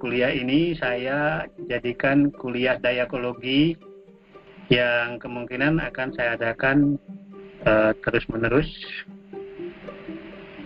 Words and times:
kuliah 0.00 0.32
ini 0.32 0.72
saya 0.80 1.44
jadikan 1.68 2.32
kuliah 2.32 2.80
dayakologi 2.80 3.76
yang 4.72 5.20
kemungkinan 5.20 5.76
akan 5.92 6.08
saya 6.16 6.40
adakan 6.40 6.96
uh, 7.68 7.92
terus-menerus 8.00 8.66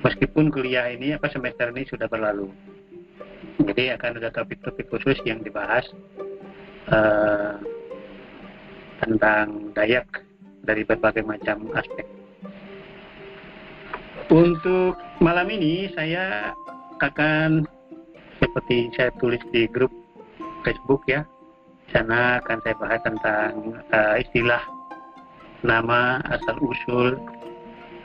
meskipun 0.06 0.54
kuliah 0.54 0.86
ini 0.86 1.18
apa 1.18 1.26
semester 1.34 1.74
ini 1.74 1.82
sudah 1.90 2.06
berlalu. 2.06 2.46
Jadi 3.64 3.90
akan 3.96 4.22
ada 4.22 4.30
topik-topik 4.30 4.86
khusus 4.92 5.18
yang 5.26 5.42
dibahas 5.42 5.82
uh, 6.94 7.58
tentang 9.02 9.74
Dayak 9.74 10.06
dari 10.62 10.86
berbagai 10.86 11.26
macam 11.26 11.72
aspek. 11.74 12.06
Untuk 14.32 14.96
malam 15.20 15.48
ini 15.52 15.90
saya 15.92 16.52
akan 17.00 17.68
seperti 18.54 18.94
saya 18.94 19.10
tulis 19.18 19.42
di 19.50 19.66
grup 19.66 19.90
Facebook 20.62 21.02
ya. 21.10 21.26
Sana 21.90 22.38
akan 22.38 22.62
saya 22.62 22.78
bahas 22.78 23.02
tentang 23.02 23.50
uh, 23.90 24.14
istilah 24.22 24.62
nama 25.66 26.22
asal 26.30 26.54
usul 26.62 27.18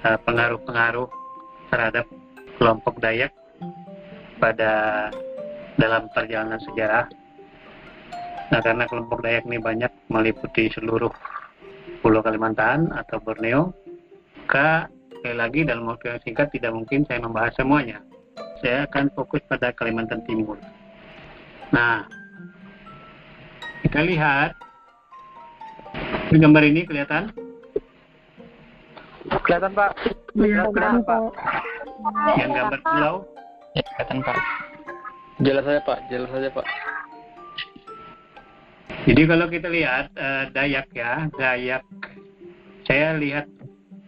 pengaruh 0.02 0.26
pengaruh-pengaruh 0.26 1.10
terhadap 1.70 2.06
kelompok 2.58 2.98
Dayak 2.98 3.30
pada 4.42 5.08
dalam 5.78 6.10
perjalanan 6.18 6.58
sejarah. 6.66 7.06
Nah, 8.50 8.60
karena 8.66 8.90
kelompok 8.90 9.22
Dayak 9.22 9.46
ini 9.46 9.62
banyak 9.62 9.94
meliputi 10.10 10.74
seluruh 10.74 11.14
Pulau 12.02 12.26
Kalimantan 12.26 12.90
atau 12.90 13.22
Borneo, 13.22 13.70
maka 14.50 14.90
sekali 15.14 15.38
lagi 15.38 15.62
dalam 15.62 15.86
waktu 15.86 16.18
yang 16.18 16.22
singkat 16.26 16.50
tidak 16.58 16.74
mungkin 16.74 17.06
saya 17.06 17.22
membahas 17.22 17.54
semuanya. 17.54 18.02
Saya 18.60 18.84
akan 18.88 19.08
fokus 19.16 19.40
pada 19.48 19.72
Kalimantan 19.72 20.20
Timur. 20.28 20.60
Nah, 21.72 22.04
kita 23.88 24.04
lihat 24.04 24.52
di 26.30 26.38
gambar 26.38 26.64
ini 26.68 26.84
kelihatan? 26.84 27.32
Kelihatan 29.48 29.72
Pak. 29.72 29.92
Kelihatan 30.36 31.02
Pak. 31.08 31.22
Yang 32.36 32.52
gambar 32.52 32.80
pulau? 32.84 33.16
Ya, 33.78 33.84
kelihatan 33.96 34.20
Pak. 34.28 34.38
Jelas 35.40 35.64
saja 35.64 35.82
Pak, 35.88 36.00
jelas 36.12 36.30
saja 36.36 36.50
Pak. 36.52 36.68
Jadi 39.08 39.22
kalau 39.24 39.48
kita 39.48 39.72
lihat 39.72 40.12
uh, 40.20 40.52
Dayak 40.52 40.92
ya, 40.92 41.32
Dayak, 41.40 41.88
saya 42.84 43.16
lihat 43.16 43.48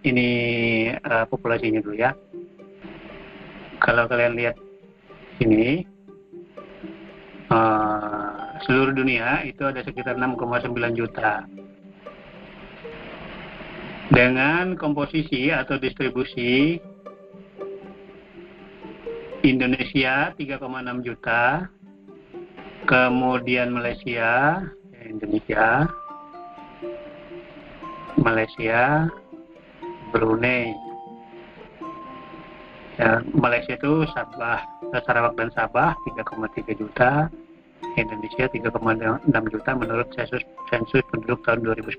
ini 0.04 0.30
uh, 0.92 1.24
populasinya 1.32 1.80
dulu 1.80 1.96
ya. 1.96 2.12
Kalau 3.82 4.06
kalian 4.06 4.38
lihat 4.38 4.56
ini 5.42 5.82
uh, 7.50 8.62
seluruh 8.62 8.94
dunia 8.94 9.42
itu 9.42 9.66
ada 9.66 9.82
sekitar 9.82 10.22
6,9 10.22 10.70
juta. 10.94 11.50
Dengan 14.12 14.76
komposisi 14.76 15.50
atau 15.50 15.80
distribusi 15.80 16.78
Indonesia 19.42 20.36
3,6 20.38 21.08
juta, 21.08 21.66
kemudian 22.86 23.74
Malaysia, 23.74 24.62
Indonesia, 25.02 25.90
Malaysia, 28.20 29.10
Brunei. 30.14 30.91
Malaysia 33.34 33.74
itu 33.78 34.06
Sabah, 34.14 34.62
Sarawak 35.06 35.34
dan 35.34 35.50
Sabah 35.58 35.98
3,3 36.06 36.78
juta, 36.78 37.32
Indonesia 37.98 38.46
3,6 38.46 39.54
juta 39.54 39.72
menurut 39.74 40.08
sensus, 40.14 40.44
sensus 40.70 41.04
penduduk 41.10 41.42
tahun 41.44 41.66
2010. 41.66 41.98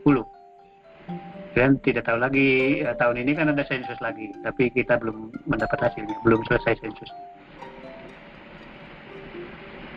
Dan 1.52 1.76
tidak 1.84 2.08
tahu 2.08 2.16
lagi 2.16 2.80
ya, 2.80 2.96
tahun 2.96 3.20
ini 3.26 3.36
kan 3.36 3.52
ada 3.52 3.66
sensus 3.68 3.98
lagi, 4.00 4.32
tapi 4.40 4.72
kita 4.72 4.96
belum 4.96 5.34
mendapat 5.44 5.90
hasilnya, 5.90 6.16
belum 6.24 6.40
selesai 6.48 6.80
sensus. 6.80 7.10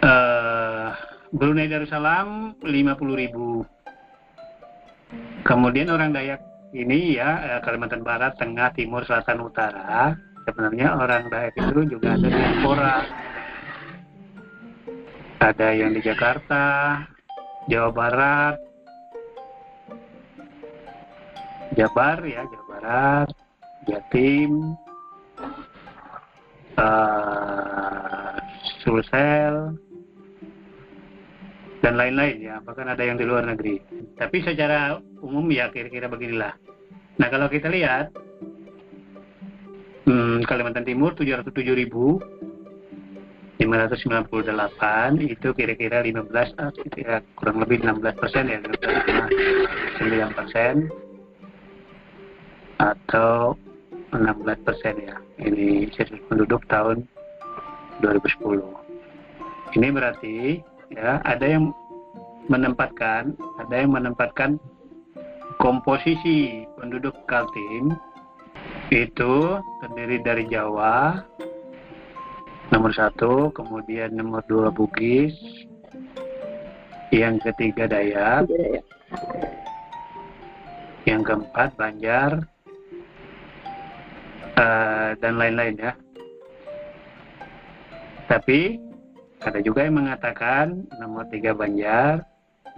Uh, 0.04 0.92
Brunei 1.32 1.72
Darussalam 1.72 2.60
50 2.60 3.22
ribu. 3.22 3.64
Kemudian 5.46 5.94
orang 5.94 6.12
Dayak 6.12 6.42
ini 6.76 7.16
ya 7.16 7.40
eh, 7.40 7.60
Kalimantan 7.64 8.04
Barat, 8.04 8.36
Tengah, 8.36 8.76
Timur, 8.76 9.08
Selatan, 9.08 9.40
Utara. 9.40 10.12
Sebenarnya 10.46 10.94
orang 10.94 11.26
Dayak 11.34 11.58
itu 11.58 11.98
juga 11.98 12.14
ada 12.14 12.28
di 12.30 12.38
diaspora. 12.38 12.96
Ada 15.42 15.68
yang 15.74 15.92
di 15.98 16.02
Jakarta, 16.06 16.66
Jawa 17.66 17.90
Barat, 17.92 18.56
Jabar 21.74 22.22
ya, 22.24 22.46
Jawa 22.46 22.66
Barat, 22.72 23.30
Jatim, 23.90 24.78
uh, 26.78 28.38
Sulsel, 28.86 29.76
dan 31.82 31.94
lain-lain 31.98 32.38
ya. 32.42 32.56
Bahkan 32.62 32.86
ada 32.86 33.02
yang 33.02 33.18
di 33.18 33.26
luar 33.26 33.50
negeri. 33.50 33.82
Tapi 34.18 34.46
secara 34.46 35.02
umum 35.26 35.46
ya 35.50 35.74
kira-kira 35.74 36.06
beginilah. 36.06 36.54
Nah 37.18 37.28
kalau 37.34 37.50
kita 37.50 37.70
lihat 37.70 38.14
hmm, 40.06 40.46
Kalimantan 40.46 40.86
Timur 40.86 41.14
707 41.18 41.52
ribu. 41.76 42.22
598 43.56 44.36
itu 45.32 45.48
kira-kira 45.56 46.04
15 46.04 46.28
ya, 47.00 47.24
kurang 47.40 47.64
lebih 47.64 47.88
16 47.88 48.20
persen 48.20 48.52
ya 48.52 48.60
9 48.60 50.38
persen. 50.38 50.92
Atau 52.76 53.56
16 54.12 54.68
persen 54.68 54.94
ya 55.00 55.16
ini 55.42 55.92
sensus 55.96 56.20
penduduk 56.32 56.64
tahun 56.72 57.04
2010 58.00 58.64
ini 59.76 59.88
berarti 59.92 60.38
ya 60.94 61.20
ada 61.28 61.46
yang 61.46 61.76
menempatkan 62.48 63.36
ada 63.60 63.76
yang 63.76 63.92
menempatkan 63.92 64.62
komposisi 65.60 66.68
penduduk 66.80 67.16
Kaltim 67.28 67.96
itu 68.94 69.34
terdiri 69.82 70.18
dari 70.22 70.44
Jawa 70.50 71.22
nomor 72.70 72.92
satu 72.94 73.50
kemudian 73.54 74.14
nomor 74.14 74.46
dua 74.46 74.70
Bugis 74.70 75.34
yang 77.10 77.38
ketiga 77.42 77.90
Dayak 77.90 78.50
yang 81.06 81.22
keempat 81.22 81.74
Banjar 81.78 82.46
uh, 84.58 85.14
dan 85.18 85.34
lain-lain 85.38 85.78
ya 85.78 85.94
tapi 88.26 88.82
ada 89.46 89.62
juga 89.62 89.86
yang 89.86 90.02
mengatakan 90.02 90.90
nomor 90.98 91.30
tiga 91.30 91.54
Banjar, 91.54 92.26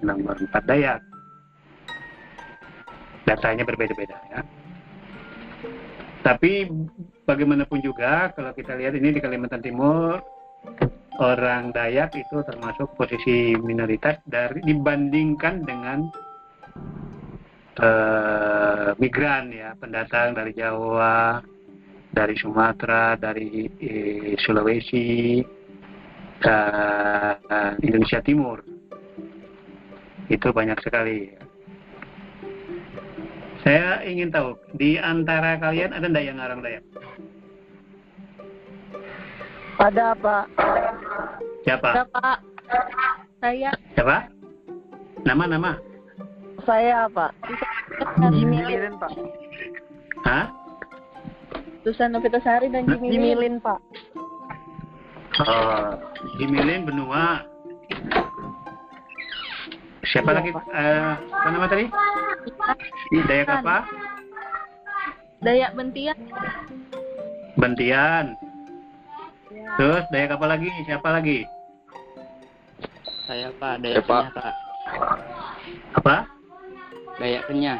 nomor 0.03 0.35
empat 0.35 0.63
Dayak. 0.67 0.99
Datanya 3.23 3.63
berbeda-beda 3.63 4.19
ya. 4.31 4.43
Tapi 6.27 6.67
bagaimanapun 7.23 7.79
juga 7.79 8.35
kalau 8.35 8.51
kita 8.51 8.75
lihat 8.75 8.99
ini 8.99 9.15
di 9.15 9.23
Kalimantan 9.23 9.63
Timur 9.63 10.19
orang 11.23 11.71
Dayak 11.71 12.19
itu 12.19 12.43
termasuk 12.43 12.91
posisi 12.99 13.55
minoritas 13.55 14.19
dari 14.27 14.59
dibandingkan 14.59 15.63
dengan 15.63 16.03
uh, 17.79 18.91
migran 18.99 19.55
ya 19.55 19.71
pendatang 19.79 20.35
dari 20.35 20.51
Jawa, 20.51 21.39
dari 22.11 22.35
Sumatera, 22.35 23.15
dari 23.15 23.71
eh, 23.79 24.35
Sulawesi, 24.43 25.39
uh, 26.43 27.71
Indonesia 27.79 28.19
Timur. 28.19 28.59
Itu 30.27 30.51
banyak 30.51 30.83
sekali 30.83 31.46
saya 33.65 34.01
ingin 34.05 34.29
tahu 34.29 34.57
di 34.77 34.99
antara 35.01 35.57
kalian 35.57 35.93
ada 35.95 36.05
ndak 36.05 36.23
yang 36.25 36.37
ngarang 36.37 36.61
Dayak 36.61 36.83
ada 39.77 40.17
pak. 40.17 40.45
Siapa? 41.61 41.89
Ada 41.93 42.03
pak. 42.09 42.37
Saya. 43.37 43.71
Siapa? 43.93 44.17
Nama 45.21 45.43
nama. 45.45 45.71
Saya 46.65 47.05
pak. 47.13 47.31
Jimilin 48.33 48.97
pak. 48.97 49.11
Hah? 50.25 50.49
Susan 51.85 52.11
Novitasari 52.11 52.73
dan 52.73 52.89
Jimilin, 52.89 53.13
Jimilin 53.13 53.55
pak. 53.61 53.79
Oh, 55.45 55.93
Jimilin 56.41 56.89
benua. 56.89 57.45
Siapa 60.07 60.31
iya, 60.31 60.37
lagi? 60.39 60.49
Uh, 60.55 61.13
apa 61.19 61.47
nama 61.51 61.67
tadi? 61.67 61.85
Dayak 63.27 63.49
apa? 63.59 63.77
Dayak 65.43 65.71
Bentian. 65.75 66.17
Bentian. 67.59 68.25
Terus 69.75 70.03
Dayak 70.09 70.39
apa 70.39 70.45
lagi? 70.47 70.69
Siapa 70.87 71.09
lagi? 71.11 71.43
Saya 73.27 73.51
Pak, 73.59 73.83
Dayak 73.83 73.95
Ya, 73.99 74.03
Pak. 74.07 74.23
Kenya 74.23 74.31
Pak. 74.39 74.53
Apa? 75.99 76.15
Dayak 77.19 77.43
Kenya. 77.51 77.73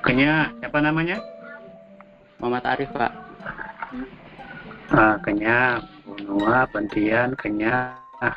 Kenya. 0.00 0.34
Siapa 0.64 0.78
namanya? 0.80 1.20
Muhammad 2.40 2.64
Arif 2.64 2.88
Pak. 2.96 3.12
Ah, 4.94 5.16
Kenya, 5.20 5.84
Bunua, 6.04 6.64
Bantian, 6.72 7.36
Kenya. 7.36 7.92
Ah. 8.24 8.36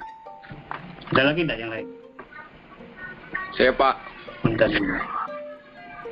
Ada 1.16 1.32
lagi 1.32 1.48
enggak 1.48 1.60
yang 1.60 1.72
lain? 1.72 1.97
Saya 3.58 3.74
Pak, 3.74 3.98
Dan 4.54 4.70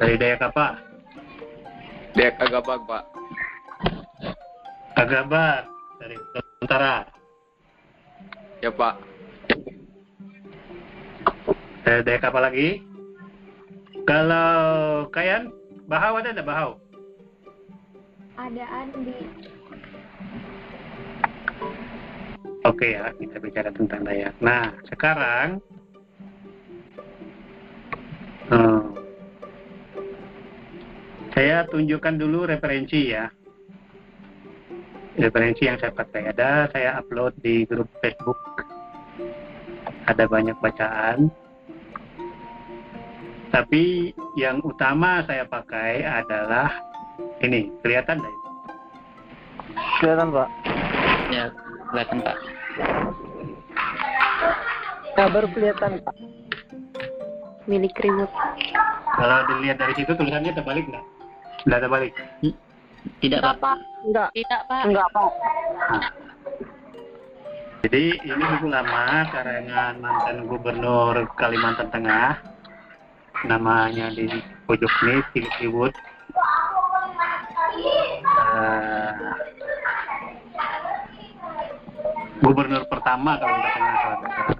dari 0.01 0.17
Dayak 0.17 0.49
apa? 0.49 0.81
Dek 2.17 2.33
Agabag 2.41 2.81
Pak. 2.89 3.03
Agabar 4.97 5.69
dari 6.01 6.17
Utara. 6.65 7.05
Ya 8.65 8.73
Pak, 8.73 8.97
Dari 11.85 12.01
Dayak 12.01 12.33
apa 12.33 12.39
lagi? 12.49 12.81
Kalau 14.09 15.05
Kayan, 15.13 15.53
Bahau 15.85 16.17
ada 16.17 16.33
enggak 16.33 16.49
Bahau? 16.49 16.81
Ada 18.41 18.65
Andi. 18.73 19.21
Oke 22.65 22.97
ya, 22.97 23.13
kita 23.21 23.37
bicara 23.37 23.69
tentang 23.69 24.01
Dayak. 24.01 24.33
Nah, 24.41 24.73
sekarang 24.89 25.61
saya 31.35 31.67
tunjukkan 31.67 32.15
dulu 32.15 32.47
referensi 32.47 33.11
ya. 33.11 33.27
Referensi 35.19 35.67
yang 35.67 35.75
saya 35.79 35.91
pakai 35.91 36.31
ada, 36.31 36.71
saya 36.71 37.03
upload 37.03 37.35
di 37.43 37.67
grup 37.67 37.91
Facebook. 37.99 38.39
Ada 40.07 40.31
banyak 40.31 40.55
bacaan. 40.63 41.27
Tapi 43.51 44.15
yang 44.39 44.63
utama 44.63 45.23
saya 45.27 45.43
pakai 45.47 46.07
adalah 46.07 46.71
ini, 47.43 47.71
kelihatan 47.83 48.23
nggak? 48.23 48.37
Kelihatan 49.99 50.27
Pak. 50.31 50.49
Ya, 51.31 51.45
kelihatan 51.91 52.17
Pak. 52.23 52.37
Ya, 55.15 55.25
baru 55.31 55.47
kelihatan, 55.51 55.91
Pak. 56.03 56.15
Milik 57.71 57.95
remote. 58.03 58.35
Kalau 59.15 59.47
dilihat 59.47 59.79
dari 59.79 59.95
situ 59.95 60.11
tulisannya 60.11 60.51
terbalik 60.51 60.83
nggak? 60.91 61.14
Nggak 61.65 61.79
terbalik. 61.81 62.13
Tidak 63.21 63.41
Pak. 63.41 63.57
Pak. 63.61 63.77
Enggak, 64.05 64.29
Tidak, 64.33 64.61
Pak. 64.69 64.83
enggak, 64.85 65.07
Pak. 65.13 65.31
Jadi 67.85 68.17
ini 68.17 68.43
buku 68.57 68.65
lama 68.65 69.29
karangan 69.29 69.93
mantan 70.01 70.49
gubernur 70.49 71.29
Kalimantan 71.37 71.89
Tengah. 71.93 72.41
Namanya 73.45 74.09
di 74.09 74.25
pojok 74.65 74.89
ini 74.89 75.21
Tilly 75.37 75.69
Wood. 75.69 75.93
Eh, 78.55 79.11
gubernur 82.41 82.89
pertama 82.89 83.37
Kalimantan 83.37 83.69
Tengah 83.73 83.93
kalau 84.01 84.17
tidak 84.17 84.31
salah. 84.33 84.57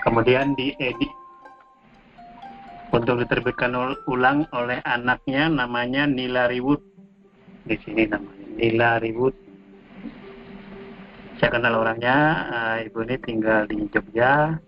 Kemudian 0.00 0.56
diedit 0.56 1.12
untuk 2.98 3.22
diterbitkan 3.22 3.72
ul- 3.78 4.02
ulang 4.10 4.44
oleh 4.50 4.82
anaknya 4.82 5.46
namanya 5.46 6.04
Nila 6.04 6.50
Riwood. 6.50 6.82
Di 7.64 7.76
sini 7.84 8.08
namanya 8.10 8.46
Nila 8.58 8.98
Riwood 8.98 9.48
saya 11.38 11.54
kenal 11.54 11.78
orangnya 11.78 12.16
eh, 12.50 12.90
ibu 12.90 12.98
ini 13.06 13.14
tinggal 13.22 13.70
di 13.70 13.86
Jogja 13.94 14.58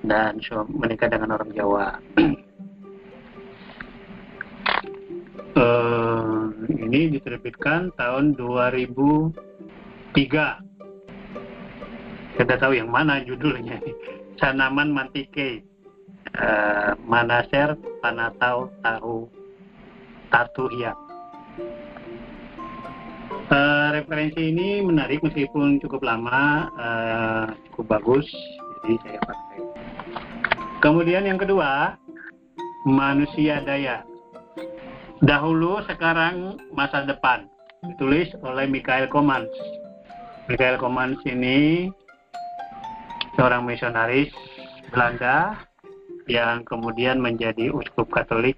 dan 0.00 0.40
menikah 0.72 1.12
dengan 1.12 1.36
orang 1.36 1.52
Jawa. 1.52 2.00
Eh, 5.50 6.42
ini 6.86 7.10
diterbitkan 7.10 7.90
tahun 7.98 8.38
2003 8.38 10.14
kita 12.38 12.54
tahu 12.54 12.72
yang 12.78 12.86
mana 12.86 13.18
judulnya. 13.26 13.82
Sanaman 14.40 14.94
Mantike 14.94 15.66
Eh, 16.30 16.92
Manaser 17.04 17.74
Panatau 18.00 18.70
Tahu 18.80 19.28
Tatu 20.30 20.64
Hiap 20.72 21.10
Eh, 23.50 23.88
referensi 23.90 24.54
ini 24.54 24.78
menarik 24.78 25.26
meskipun 25.26 25.82
cukup 25.82 26.06
lama, 26.06 26.70
eh, 26.70 27.46
cukup 27.70 27.98
bagus, 27.98 28.26
jadi 28.82 28.94
saya 29.02 29.18
pakai. 29.26 29.58
Kemudian 30.78 31.26
yang 31.26 31.34
kedua, 31.34 31.98
manusia 32.86 33.58
daya. 33.66 34.06
Dahulu, 35.18 35.82
sekarang, 35.90 36.62
masa 36.70 37.02
depan. 37.02 37.50
Ditulis 37.82 38.30
oleh 38.46 38.70
Michael 38.70 39.10
Komans. 39.10 39.50
Michael 40.46 40.78
Komans 40.78 41.18
ini 41.26 41.90
seorang 43.34 43.66
misionaris 43.66 44.30
Belanda 44.94 45.58
yang 46.30 46.62
kemudian 46.62 47.18
menjadi 47.18 47.74
uskup 47.74 48.06
Katolik 48.14 48.54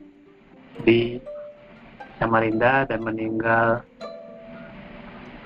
di 0.84 1.16
Samarinda 2.20 2.84
dan 2.84 3.00
meninggal 3.00 3.80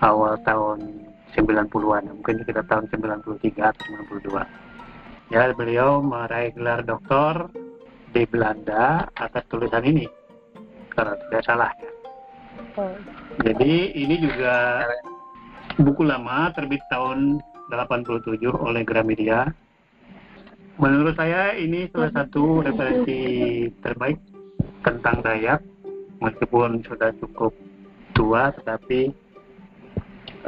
awal 0.02 0.34
tahun 0.42 1.06
90-an, 1.38 2.10
mungkin 2.10 2.42
sekitar 2.42 2.66
tahun 2.66 2.90
93 2.90 3.62
atau 3.62 3.82
92. 4.18 4.42
Ya, 5.30 5.50
beliau 5.54 6.02
meraih 6.02 6.50
gelar 6.54 6.82
doktor 6.82 7.50
di 8.10 8.26
Belanda 8.26 9.06
atas 9.14 9.42
tulisan 9.50 9.82
ini, 9.86 10.06
kalau 10.94 11.14
tidak 11.26 11.42
salah 11.46 11.70
ya. 11.78 11.90
Oh. 12.76 12.92
Jadi 13.44 13.92
ini 13.96 14.16
juga 14.20 14.84
buku 15.76 16.04
lama 16.04 16.52
terbit 16.56 16.80
tahun 16.88 17.40
87 17.68 18.40
oleh 18.52 18.82
Gramedia. 18.84 19.50
Menurut 20.76 21.16
saya 21.16 21.56
ini 21.56 21.88
salah 21.88 22.12
satu 22.12 22.60
referensi 22.60 23.20
terbaik 23.80 24.20
tentang 24.84 25.24
Dayak, 25.24 25.64
meskipun 26.20 26.84
sudah 26.84 27.16
cukup 27.16 27.56
tua, 28.12 28.52
tetapi 28.60 29.08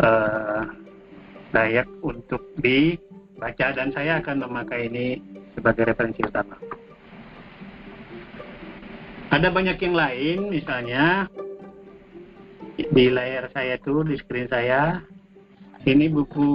eh, 0.05 0.63
layak 1.57 1.89
untuk 2.05 2.45
dibaca 2.61 3.73
dan 3.73 3.89
saya 3.97 4.21
akan 4.21 4.45
memakai 4.45 4.93
ini 4.93 5.17
sebagai 5.57 5.89
referensi 5.89 6.21
utama. 6.21 6.61
Ada 9.33 9.49
banyak 9.49 9.81
yang 9.81 9.97
lain, 9.97 10.39
misalnya 10.53 11.29
di 12.77 13.07
layar 13.09 13.49
saya 13.57 13.81
tuh, 13.81 14.05
di 14.05 14.21
screen 14.21 14.49
saya, 14.53 15.01
ini 15.89 16.05
buku 16.13 16.49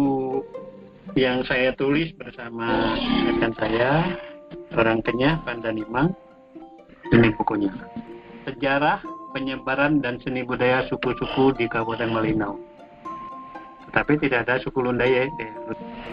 yang 1.15 1.43
saya 1.45 1.75
tulis 1.75 2.15
bersama 2.15 2.95
rekan 3.27 3.53
saya, 3.59 4.17
orang 4.75 5.03
Kenya, 5.03 5.43
Pandanimang. 5.43 6.15
Ini 7.11 7.35
bukunya. 7.35 7.71
Sejarah 8.47 9.03
penyebaran 9.35 9.99
dan 9.99 10.19
seni 10.23 10.47
budaya 10.47 10.87
suku-suku 10.87 11.55
di 11.59 11.67
Kabupaten 11.67 12.09
Malinau 12.09 12.73
tapi 13.93 14.17
tidak 14.17 14.49
ada 14.49 14.57
suku 14.59 14.81
Lundaye. 14.81 15.29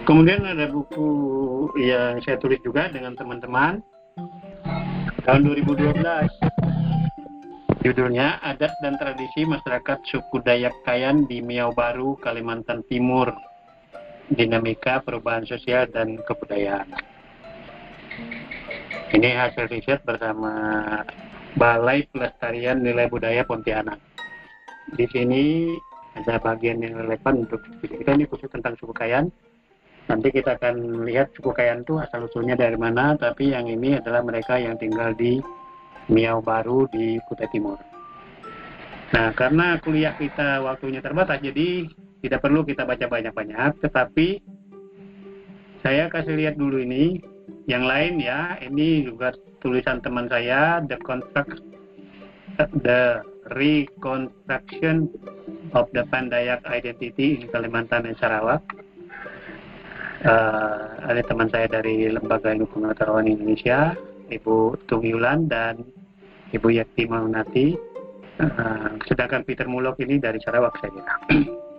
Kemudian 0.04 0.44
ada 0.44 0.68
buku 0.68 1.09
yang 1.80 2.20
saya 2.20 2.37
tulis 2.37 2.61
juga 2.61 2.92
dengan 2.92 3.16
teman-teman 3.16 3.80
tahun 5.25 5.40
2012. 5.49 5.97
Judulnya 7.80 8.37
Adat 8.44 8.76
dan 8.85 9.00
Tradisi 9.00 9.49
Masyarakat 9.49 10.04
Suku 10.04 10.44
Dayak 10.44 10.76
Kayan 10.85 11.25
di 11.25 11.40
Miau 11.40 11.73
Baru, 11.73 12.20
Kalimantan 12.20 12.85
Timur. 12.92 13.32
Dinamika 14.31 15.03
Perubahan 15.03 15.43
Sosial 15.43 15.91
dan 15.91 16.23
Kebudayaan. 16.23 16.87
Ini 19.11 19.29
hasil 19.35 19.67
riset 19.67 20.07
bersama 20.07 20.55
Balai 21.59 22.07
Pelestarian 22.15 22.79
Nilai 22.79 23.11
Budaya 23.11 23.43
Pontianak. 23.43 23.99
Di 24.95 25.03
sini 25.11 25.75
ada 26.15 26.39
bagian 26.39 26.79
yang 26.79 26.95
relevan 26.95 27.43
untuk 27.43 27.59
kita 27.83 28.15
ini 28.15 28.31
khusus 28.31 28.47
tentang 28.55 28.79
suku 28.79 28.95
Kayan. 28.95 29.35
Nanti 30.07 30.31
kita 30.31 30.59
akan 30.59 31.07
lihat 31.07 31.35
suku 31.35 31.51
Kayan 31.51 31.83
itu 31.83 31.99
asal 31.99 32.31
usulnya 32.31 32.55
dari 32.55 32.79
mana, 32.79 33.19
tapi 33.19 33.51
yang 33.51 33.67
ini 33.67 33.99
adalah 33.99 34.23
mereka 34.23 34.63
yang 34.63 34.79
tinggal 34.79 35.11
di 35.15 35.43
Miau 36.07 36.39
Baru 36.39 36.87
di 36.91 37.19
Kutai 37.27 37.51
Timur. 37.51 37.79
Nah, 39.11 39.35
karena 39.35 39.75
kuliah 39.83 40.15
kita 40.15 40.63
waktunya 40.63 41.03
terbatas, 41.03 41.43
jadi 41.43 41.91
tidak 42.21 42.45
perlu 42.45 42.65
kita 42.65 42.85
baca 42.85 43.09
banyak-banyak, 43.09 43.81
tetapi 43.81 44.41
saya 45.81 46.12
kasih 46.12 46.37
lihat 46.37 46.61
dulu 46.61 46.81
ini. 46.81 47.21
Yang 47.67 47.85
lain 47.87 48.15
ya, 48.23 48.41
ini 48.62 49.05
juga 49.05 49.35
tulisan 49.65 49.99
teman 50.05 50.29
saya, 50.29 50.85
The 50.85 50.99
Construct, 51.03 51.61
The 52.85 53.25
Reconstruction 53.57 55.09
of 55.73 55.89
the 55.97 56.05
Pandayak 56.12 56.62
Identity 56.69 57.41
in 57.41 57.49
Kalimantan 57.49 58.07
dan 58.07 58.17
Sarawak. 58.21 58.62
eh, 60.21 60.85
ada 61.00 61.23
teman 61.25 61.49
saya 61.49 61.65
dari 61.65 62.05
Lembaga 62.12 62.53
Ilmu 62.53 62.69
Pengetahuan 62.69 63.25
Indonesia, 63.25 63.97
Ibu 64.29 64.85
Tung 64.85 65.00
Yulan 65.00 65.49
dan 65.49 65.81
Ibu 66.53 66.77
Yakti 66.77 67.09
Maunati. 67.09 67.73
Eh, 68.37 68.91
sedangkan 69.09 69.49
Peter 69.49 69.65
Mulok 69.65 69.97
ini 70.05 70.21
dari 70.21 70.37
Sarawak 70.45 70.77
saya 70.77 70.93
kira. 70.93 71.17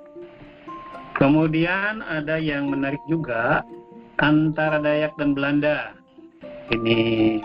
Kemudian 1.22 2.02
ada 2.02 2.42
yang 2.42 2.74
menarik 2.74 2.98
juga 3.06 3.62
antara 4.18 4.82
Dayak 4.82 5.14
dan 5.22 5.38
Belanda. 5.38 5.94
Ini 6.74 7.38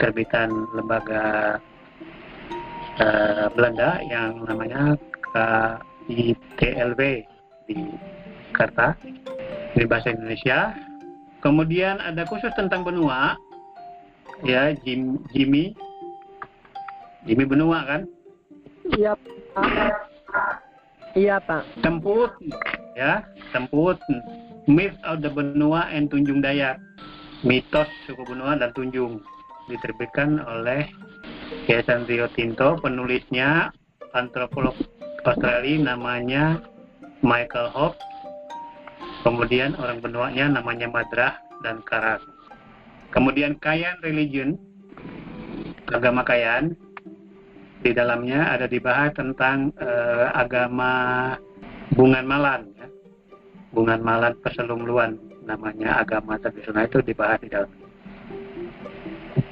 terbitan 0.00 0.48
lembaga 0.72 1.60
eh, 2.96 3.46
Belanda 3.52 4.00
yang 4.08 4.40
namanya 4.48 4.96
KITLB 6.08 7.00
di 7.68 7.76
Jakarta 8.48 8.96
di 9.76 9.84
bahasa 9.84 10.16
Indonesia. 10.16 10.72
Kemudian 11.44 12.00
ada 12.00 12.24
khusus 12.24 12.56
tentang 12.56 12.88
benua, 12.88 13.36
ya 14.48 14.72
Jim, 14.80 15.20
Jimmy, 15.36 15.76
Jimmy 17.28 17.44
benua 17.44 17.84
kan, 17.84 18.08
Iya, 18.92 19.16
Pak. 19.16 19.94
Iya, 21.16 21.36
Pak. 21.40 21.62
Temput, 21.80 22.36
ya 22.94 23.22
Temput, 23.50 23.98
Myth 24.70 24.96
of 25.04 25.20
the 25.20 25.30
Benua 25.30 25.90
and 25.92 26.08
Tunjung 26.08 26.40
Dayak, 26.40 26.80
mitos 27.44 27.90
suku 28.08 28.24
benua 28.24 28.56
dan 28.56 28.72
Tunjung, 28.72 29.20
diterbitkan 29.68 30.40
oleh 30.46 30.88
Yayasan 31.68 32.08
Rio 32.08 32.30
Tinto, 32.32 32.80
penulisnya 32.80 33.70
antropolog 34.16 34.76
Australia 35.24 35.94
namanya 35.94 36.60
Michael 37.24 37.72
Hobbs, 37.72 38.00
kemudian 39.24 39.72
orang 39.80 40.04
benuanya 40.04 40.60
namanya 40.60 40.88
Madrah 40.88 41.34
dan 41.64 41.80
Karak. 41.88 42.20
Kemudian 43.08 43.56
Kayan 43.62 43.96
Religion, 44.04 44.58
agama 45.88 46.26
Kayan, 46.26 46.76
di 47.84 47.92
dalamnya 47.92 48.52
ada 48.52 48.64
dibahas 48.68 49.12
tentang 49.16 49.72
eh, 49.76 50.26
agama 50.32 51.32
Bungan 51.92 52.24
Malan, 52.24 52.72
ya. 52.80 52.88
Bungan 53.76 54.00
Malan 54.00 54.32
Peselungluan, 54.40 55.20
namanya 55.44 56.00
agama 56.00 56.40
tradisional 56.40 56.88
itu 56.88 57.04
dibahas 57.04 57.36
di 57.44 57.52
dalam. 57.52 57.68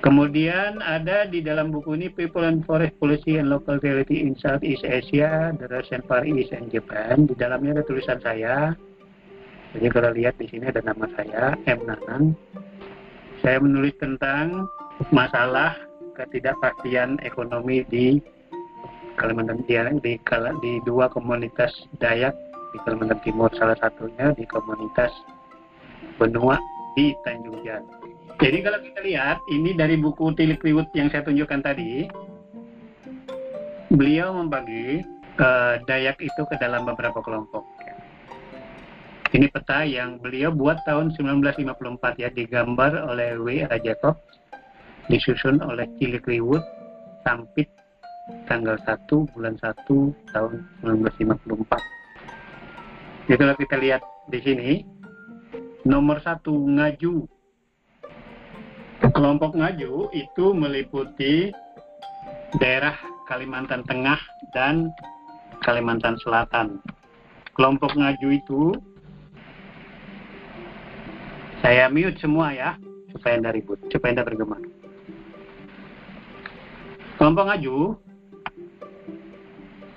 Kemudian 0.03 0.83
ada 0.83 1.31
di 1.31 1.39
dalam 1.39 1.71
buku 1.71 1.95
ini 1.95 2.11
People 2.11 2.43
and 2.43 2.67
Forest 2.67 2.99
Policy 2.99 3.39
and 3.39 3.47
Local 3.47 3.79
Reality 3.79 4.27
in 4.27 4.35
Southeast 4.35 4.83
Asia, 4.83 5.55
the 5.55 5.71
Russian 5.71 6.03
Far 6.11 6.27
East 6.27 6.51
and 6.51 6.75
Japan. 6.75 7.31
Di 7.31 7.39
dalamnya 7.39 7.79
ada 7.79 7.85
tulisan 7.87 8.19
saya. 8.19 8.75
Jadi 9.73 9.87
kalau 9.95 10.11
lihat 10.11 10.35
di 10.43 10.51
sini 10.51 10.67
ada 10.67 10.83
nama 10.83 11.07
saya, 11.15 11.55
M. 11.71 11.87
Nanang. 11.87 12.35
Saya 13.47 13.62
menulis 13.62 13.95
tentang 14.03 14.67
masalah 15.15 15.79
ketidakpastian 16.19 17.23
ekonomi 17.23 17.87
di 17.87 18.19
Kalimantan 19.16 19.62
di, 19.66 19.76
di, 20.00 20.12
di 20.61 20.73
dua 20.85 21.09
komunitas 21.12 21.73
Dayak 22.00 22.33
di 22.73 22.78
Kalimantan 22.85 23.21
Timur 23.21 23.52
salah 23.57 23.76
satunya 23.76 24.33
di 24.33 24.49
komunitas 24.49 25.12
Benua 26.16 26.57
di 26.97 27.12
Tanjung 27.25 27.61
Jati. 27.64 28.11
Jadi 28.40 28.59
kalau 28.64 28.78
kita 28.83 29.00
lihat 29.04 29.38
ini 29.52 29.76
dari 29.76 29.97
buku 30.00 30.35
Tilik 30.35 30.59
Riwut 30.61 30.90
yang 30.97 31.12
saya 31.12 31.23
tunjukkan 31.23 31.61
tadi, 31.62 32.09
beliau 33.92 34.35
membagi 34.35 35.04
uh, 35.38 35.78
Dayak 35.85 36.19
itu 36.19 36.42
ke 36.49 36.57
dalam 36.59 36.88
beberapa 36.88 37.23
kelompok. 37.23 37.62
Ini 39.33 39.49
peta 39.49 39.81
yang 39.88 40.21
beliau 40.21 40.52
buat 40.52 40.85
tahun 40.85 41.16
1954 41.16 42.21
ya, 42.21 42.28
digambar 42.28 43.09
oleh 43.09 43.40
W. 43.40 43.64
A. 43.64 43.81
Jacob, 43.81 44.21
disusun 45.09 45.64
oleh 45.64 45.88
Tilik 45.97 46.21
Riwut, 46.28 46.61
Sampit, 47.25 47.73
tanggal 48.47 48.79
1 48.87 49.35
bulan 49.35 49.59
1 49.59 49.75
tahun 50.31 50.62
1954. 50.83 53.26
Jadi 53.31 53.38
kalau 53.38 53.55
kita 53.59 53.76
lihat 53.79 54.02
di 54.31 54.38
sini, 54.43 54.71
nomor 55.87 56.23
satu 56.23 56.55
ngaju 56.55 57.26
Kelompok 59.12 59.59
Ngaju 59.59 60.14
itu 60.14 60.55
meliputi 60.55 61.50
daerah 62.62 62.95
Kalimantan 63.26 63.83
Tengah 63.83 64.19
dan 64.55 64.95
Kalimantan 65.67 66.14
Selatan. 66.23 66.79
Kelompok 67.59 67.99
Ngaju 67.99 68.29
itu 68.31 68.71
saya 71.61 71.91
mute 71.91 72.14
semua 72.23 72.55
ya, 72.55 72.79
supaya 73.11 73.43
tidak 73.43 73.59
ribut, 73.59 73.79
supaya 73.91 74.14
tidak 74.14 74.26
bergema. 74.31 74.59
Kelompok 77.19 77.45
Ngaju, 77.50 77.99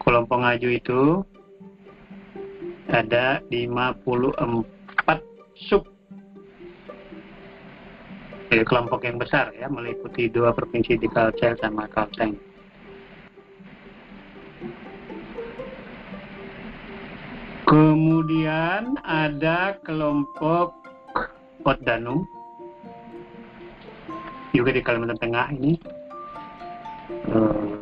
kelompok 0.06 0.38
Ngaju 0.40 0.70
itu 0.70 1.02
ada 2.86 3.42
54 3.50 4.38
sub 5.68 5.84
jadi 8.56 8.62
kelompok 8.62 9.04
yang 9.04 9.18
besar 9.18 9.50
ya 9.58 9.66
meliputi 9.68 10.30
dua 10.30 10.54
provinsi 10.54 11.02
di 11.02 11.10
Kalsel 11.10 11.58
sama 11.60 11.90
Kalseng. 11.90 12.38
Kemudian 17.66 18.96
ada 19.02 19.76
kelompok 19.82 20.78
Pot 21.66 21.82
Danum 21.82 22.24
juga 24.54 24.72
di 24.72 24.80
Kalimantan 24.86 25.20
Tengah 25.20 25.52
ini. 25.52 25.74
Eh, 27.10 27.75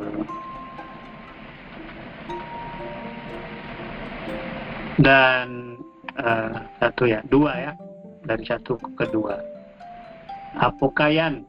dan 5.04 5.76
uh, 6.16 6.64
satu 6.80 7.04
ya, 7.04 7.20
dua 7.28 7.52
ya, 7.52 7.72
dari 8.24 8.44
satu 8.48 8.80
ke 8.96 9.04
dua. 9.12 9.36
Apokayan. 10.56 11.44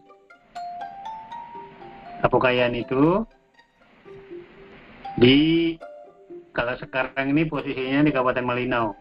Apokayan 2.19 2.75
itu 2.75 3.23
di 5.15 5.71
kalau 6.51 6.75
sekarang 6.75 7.31
ini 7.31 7.47
posisinya 7.47 8.03
di 8.03 8.11
Kabupaten 8.11 8.43
Malinau. 8.43 8.91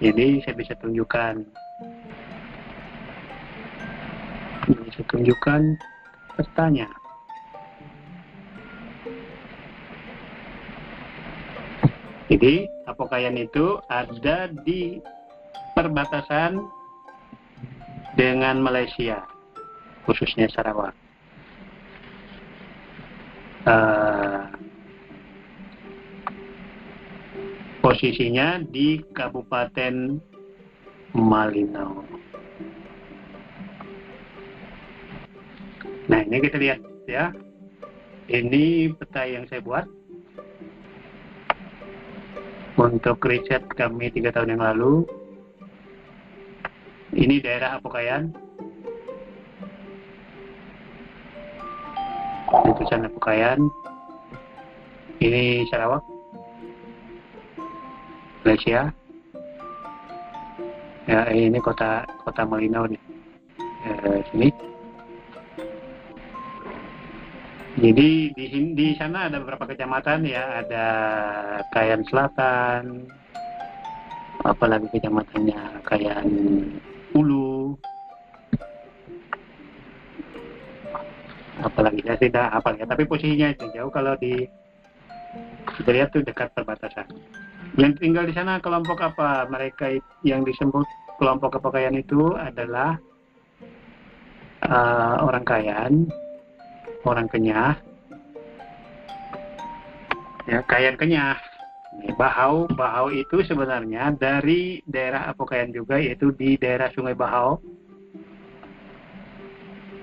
Jadi 0.00 0.40
saya 0.40 0.56
bisa 0.56 0.72
tunjukkan. 0.80 1.44
Bisa 4.88 5.02
tunjukkan 5.10 5.60
petanya. 6.38 6.99
Jadi 12.30 12.70
Apokayan 12.86 13.34
itu 13.34 13.82
ada 13.90 14.46
di 14.62 15.02
perbatasan 15.74 16.62
dengan 18.14 18.62
Malaysia, 18.62 19.26
khususnya 20.06 20.46
Sarawak. 20.54 20.94
Uh, 23.66 24.46
posisinya 27.82 28.62
di 28.62 29.02
Kabupaten 29.10 30.22
Malinau. 31.12 32.06
Nah 36.06 36.20
ini 36.22 36.38
kita 36.38 36.56
lihat 36.62 36.80
ya, 37.10 37.34
ini 38.30 38.94
peta 38.94 39.26
yang 39.26 39.50
saya 39.50 39.60
buat 39.66 39.84
untuk 42.90 43.22
riset 43.22 43.62
kami 43.78 44.10
tiga 44.10 44.34
tahun 44.34 44.58
yang 44.58 44.62
lalu 44.66 45.06
ini 47.14 47.42
daerah 47.42 47.78
Apokayan. 47.78 48.30
Itu 52.70 52.82
sana 52.86 53.10
Apokayan. 53.10 53.66
Ini 55.18 55.66
Sarawak. 55.70 56.06
Malaysia. 58.46 58.94
Ya, 61.10 61.20
ini 61.34 61.58
kota 61.58 62.06
kota 62.22 62.46
Malinau 62.46 62.86
nih. 62.86 63.02
Eh, 63.90 64.22
sini. 64.30 64.69
Jadi 67.80 68.36
di 68.36 68.44
di 68.76 68.88
sana 69.00 69.32
ada 69.32 69.40
beberapa 69.40 69.64
kecamatan 69.64 70.28
ya, 70.28 70.60
ada 70.60 70.86
Kayan 71.72 72.04
Selatan, 72.04 73.08
apalagi 74.44 74.84
kecamatannya 74.92 75.80
Kayan 75.88 76.28
Ulu. 77.16 77.72
Apalagi 81.64 82.04
saya 82.04 82.20
tidak 82.20 82.52
apa 82.52 82.72
ya 82.76 82.84
tapi 82.84 83.04
posisinya 83.08 83.52
itu 83.52 83.68
jauh 83.72 83.92
kalau 83.92 84.12
di 84.20 84.44
kita 85.80 85.90
lihat 85.92 86.12
tuh 86.12 86.20
dekat 86.20 86.52
perbatasan. 86.52 87.08
Yang 87.80 88.00
tinggal 88.04 88.28
di 88.28 88.36
sana 88.36 88.60
kelompok 88.60 89.00
apa? 89.00 89.48
Mereka 89.48 89.96
yang 90.28 90.44
disebut 90.44 90.84
kelompok 91.16 91.56
kepakaian 91.56 91.96
itu 91.96 92.36
adalah 92.36 93.00
uh, 94.68 95.24
orang 95.24 95.44
Kayan, 95.48 96.12
orang 97.04 97.26
Kenyah, 97.28 97.76
ya 100.48 100.60
Kayan 100.66 100.96
Kenyah. 100.96 101.38
Bahau, 102.16 102.70
Bahau 102.78 103.12
itu 103.12 103.44
sebenarnya 103.44 104.14
dari 104.16 104.80
daerah 104.88 105.28
Apokayan 105.28 105.74
juga, 105.74 106.00
yaitu 106.00 106.32
di 106.32 106.56
daerah 106.56 106.88
Sungai 106.94 107.12
Bahau, 107.12 107.60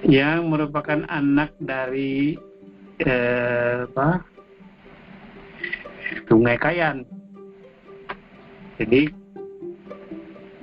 yang 0.05 0.51
merupakan 0.51 1.07
anak 1.09 1.55
dari 1.57 2.37
eh, 3.01 3.87
apa, 3.87 4.21
Sungai 6.27 6.59
Kayan. 6.59 7.07
Jadi 8.77 9.09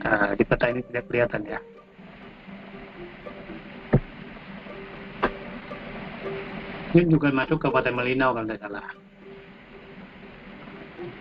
uh, 0.07 0.31
di 0.39 0.45
peta 0.47 0.71
ini 0.71 0.81
tidak 0.87 1.05
kelihatan 1.11 1.43
ya. 1.49 1.59
Ini 6.95 7.11
juga 7.11 7.35
masuk 7.35 7.59
ke 7.59 7.67
Kabupaten 7.67 7.91
Melinau 7.91 8.31
kalau 8.39 8.47
tidak 8.47 8.63
salah. 8.63 8.87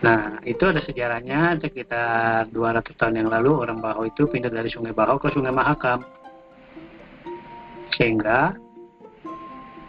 Nah, 0.05 0.37
itu 0.45 0.61
ada 0.69 0.85
sejarahnya 0.85 1.57
sekitar 1.57 2.45
200 2.53 2.93
tahun 2.93 3.25
yang 3.25 3.29
lalu 3.33 3.57
orang 3.57 3.81
Baho 3.81 4.05
itu 4.05 4.29
pindah 4.29 4.53
dari 4.53 4.69
Sungai 4.69 4.93
Baho 4.93 5.17
ke 5.17 5.33
Sungai 5.33 5.49
Mahakam. 5.49 6.05
Sehingga 7.97 8.53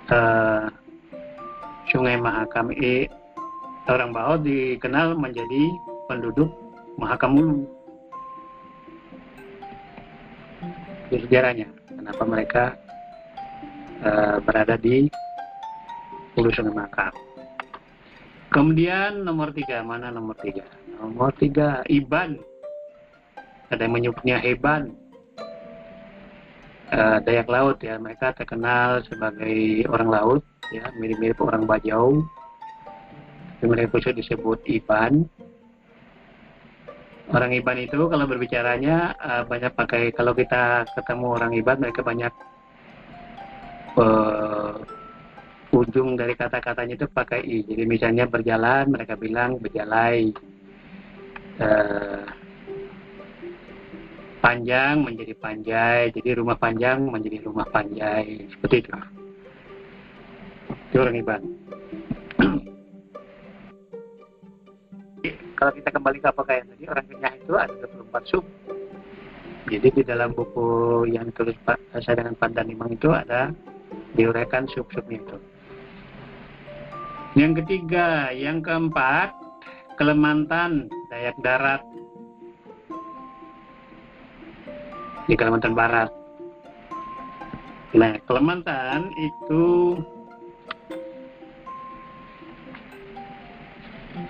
uh, 0.08 0.72
Sungai 1.92 2.16
Mahakam 2.16 2.72
eh, 2.80 3.04
orang 3.84 4.16
Baho 4.16 4.40
dikenal 4.40 5.20
menjadi 5.20 5.68
penduduk 6.08 6.48
Mahakam 6.96 7.36
Ulu. 7.36 7.58
Itu 11.12 11.28
sejarahnya. 11.28 11.68
Kenapa 11.92 12.22
mereka 12.24 12.64
uh, 14.00 14.40
berada 14.40 14.80
di 14.80 15.12
Sungai 16.34 16.74
Mahakam. 16.74 17.14
Kemudian 18.50 19.26
nomor 19.26 19.50
tiga, 19.50 19.82
mana 19.82 20.14
nomor 20.14 20.38
tiga? 20.38 20.62
Nomor 20.98 21.34
tiga, 21.38 21.82
Iban. 21.90 22.38
Ada 23.70 23.86
yang 23.86 23.94
menyebutnya 23.98 24.38
Heban. 24.38 24.94
Uh, 26.94 27.18
Dayak 27.26 27.50
Laut 27.50 27.82
ya, 27.82 27.98
mereka 27.98 28.30
terkenal 28.38 29.02
sebagai 29.10 29.82
orang 29.90 30.06
laut, 30.14 30.42
ya 30.70 30.86
mirip-mirip 31.02 31.38
orang 31.42 31.66
Bajau. 31.66 32.22
Tapi 33.58 33.66
mereka 33.66 33.98
khusus 33.98 34.14
disebut 34.14 34.62
Iban. 34.70 35.26
Orang 37.34 37.50
Iban 37.50 37.82
itu 37.82 37.98
kalau 38.06 38.30
berbicaranya 38.30 39.18
uh, 39.18 39.42
banyak 39.42 39.74
pakai, 39.74 40.14
kalau 40.14 40.30
kita 40.30 40.86
ketemu 40.94 41.26
orang 41.34 41.52
Iban 41.58 41.82
mereka 41.82 42.06
banyak 42.06 42.30
uh, 43.98 44.78
ujung 45.74 46.14
dari 46.14 46.38
kata-katanya 46.38 46.94
itu 46.94 47.06
pakai 47.10 47.42
i. 47.42 47.66
Jadi 47.66 47.82
misalnya 47.84 48.30
berjalan, 48.30 48.94
mereka 48.94 49.18
bilang 49.18 49.58
berjalai. 49.58 50.30
Uh, 51.54 52.26
panjang 54.38 55.02
menjadi 55.02 55.34
panjai. 55.34 56.14
Jadi 56.14 56.38
rumah 56.38 56.54
panjang 56.54 57.10
menjadi 57.10 57.42
rumah 57.42 57.66
panjai. 57.66 58.46
Seperti 58.54 58.86
itu. 58.86 58.92
Itu 60.92 60.96
orang 61.02 61.18
Iban. 61.18 61.42
Kalau 65.54 65.72
kita 65.72 65.88
kembali 65.96 66.18
ke 66.20 66.28
apa 66.28 66.42
kayak 66.44 66.68
tadi, 66.68 66.84
orang 66.90 67.06
Kenyah 67.08 67.34
itu 67.40 67.52
ada 67.56 67.74
24 67.88 68.30
sub. 68.30 68.44
Jadi 69.64 69.88
di 69.96 70.02
dalam 70.04 70.36
buku 70.36 70.68
yang 71.08 71.24
ditulis 71.32 71.56
saya 71.96 72.20
dengan 72.20 72.36
Pandan 72.36 72.68
Imang 72.68 72.92
itu 72.92 73.08
ada 73.08 73.48
diuraikan 74.12 74.68
sub-subnya 74.68 75.24
itu. 75.24 75.38
Yang 77.34 77.66
ketiga, 77.66 78.30
yang 78.30 78.62
keempat, 78.62 79.34
Kalimantan, 79.98 80.86
Dayak 81.10 81.34
Darat. 81.42 81.82
Di 85.26 85.34
Kalimantan 85.34 85.74
Barat. 85.74 86.14
Nah, 87.94 88.14
Kalimantan 88.30 89.10
itu 89.18 89.98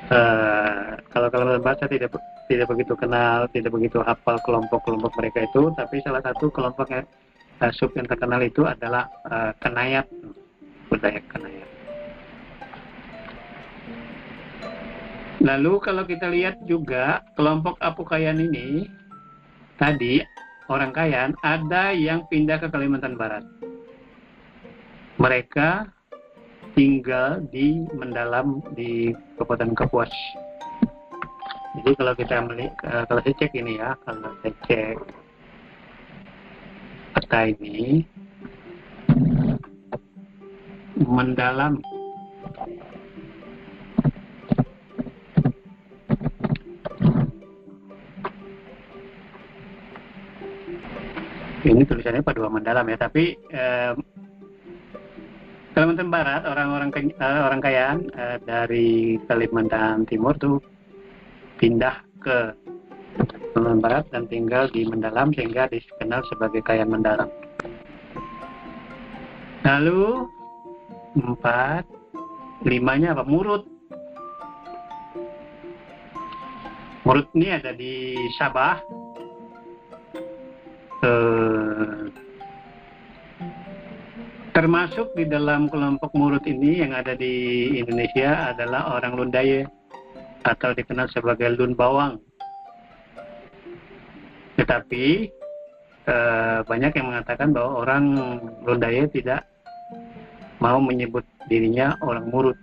uh, 0.08 0.96
kalau 1.12 1.28
Barat 1.60 1.84
saya 1.84 1.92
tidak 1.92 2.16
tidak 2.48 2.72
begitu 2.72 2.96
kenal, 2.96 3.44
tidak 3.52 3.72
begitu 3.72 4.00
hafal 4.00 4.40
kelompok-kelompok 4.48 5.12
mereka 5.20 5.44
itu, 5.44 5.72
tapi 5.76 6.00
salah 6.00 6.24
satu 6.24 6.48
kelompok 6.48 6.88
yang 6.88 7.04
uh, 7.60 7.72
sub 7.72 7.92
yang 7.96 8.08
terkenal 8.08 8.40
itu 8.40 8.64
adalah 8.64 9.08
uh, 9.28 9.52
Kenayat, 9.60 10.08
budaya 10.88 11.20
Kenayat. 11.28 11.73
Lalu 15.44 15.76
kalau 15.84 16.08
kita 16.08 16.32
lihat 16.32 16.56
juga 16.64 17.20
kelompok 17.36 17.76
Apukayan 17.84 18.40
ini 18.40 18.88
tadi 19.76 20.24
orang 20.72 20.88
Kayan 20.96 21.36
ada 21.44 21.92
yang 21.92 22.24
pindah 22.32 22.56
ke 22.56 22.72
Kalimantan 22.72 23.20
Barat. 23.20 23.44
Mereka 25.20 25.84
tinggal 26.72 27.44
di 27.52 27.84
mendalam 27.92 28.64
di 28.72 29.12
Kabupaten 29.36 29.76
Kapuas. 29.76 30.10
Jadi 31.76 31.92
kalau 31.92 32.16
kita 32.16 32.40
melihat, 32.40 33.04
kalau 33.04 33.20
saya 33.20 33.36
cek 33.36 33.52
ini 33.52 33.76
ya, 33.76 33.92
kalau 34.08 34.32
saya 34.40 34.54
cek 34.64 34.96
peta 37.14 37.40
ini 37.52 38.02
mendalam 41.04 41.84
ini 51.64 51.88
tulisannya 51.88 52.20
Padua 52.20 52.52
Mendalam 52.52 52.84
ya, 52.88 52.96
tapi 53.00 53.32
eh, 53.52 53.92
Kalimantan 55.74 56.06
Barat 56.06 56.46
orang-orang 56.46 56.94
uh, 57.18 57.50
orang 57.50 57.58
Kayan 57.58 58.06
uh, 58.14 58.38
dari 58.46 59.18
Kalimantan 59.26 60.06
Timur 60.06 60.38
tuh 60.38 60.62
pindah 61.58 61.98
ke 62.22 62.54
Kalimantan 63.50 63.82
Barat 63.82 64.04
dan 64.14 64.30
tinggal 64.30 64.70
di 64.70 64.86
Mendalam 64.86 65.34
sehingga 65.34 65.66
dikenal 65.66 66.22
sebagai 66.30 66.62
Kayan 66.62 66.94
Mendalam. 66.94 67.26
Lalu 69.66 70.30
empat 71.18 71.90
limanya 72.62 73.18
apa 73.18 73.26
Murut. 73.26 73.66
Murut 77.02 77.26
ini 77.34 77.50
ada 77.50 77.74
di 77.74 78.14
Sabah, 78.38 78.78
termasuk 84.64 85.12
di 85.12 85.28
dalam 85.28 85.68
kelompok 85.68 86.08
murid 86.16 86.40
ini 86.48 86.80
yang 86.80 86.96
ada 86.96 87.12
di 87.12 87.68
Indonesia 87.76 88.48
adalah 88.48 88.96
orang 88.96 89.12
Lundaye 89.12 89.68
atau 90.40 90.72
dikenal 90.72 91.04
sebagai 91.12 91.52
Lun 91.52 91.76
Bawang. 91.76 92.16
Tetapi 94.56 95.04
eh, 96.08 96.58
banyak 96.64 96.96
yang 96.96 97.12
mengatakan 97.12 97.52
bahwa 97.52 97.84
orang 97.84 98.04
Lundaye 98.64 99.04
tidak 99.12 99.44
mau 100.64 100.80
menyebut 100.80 101.28
dirinya 101.44 102.00
orang 102.00 102.32
murut. 102.32 102.56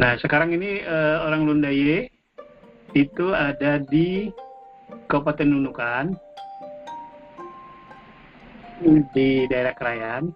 Nah 0.00 0.16
sekarang 0.24 0.56
ini 0.56 0.80
eh, 0.80 1.16
orang 1.20 1.44
Lundaye 1.44 2.08
itu 2.96 3.28
ada 3.36 3.76
di 3.76 4.32
Kabupaten 5.12 5.52
Nunukan 5.52 6.16
di 8.84 9.48
daerah 9.48 9.72
Krayan 9.72 10.28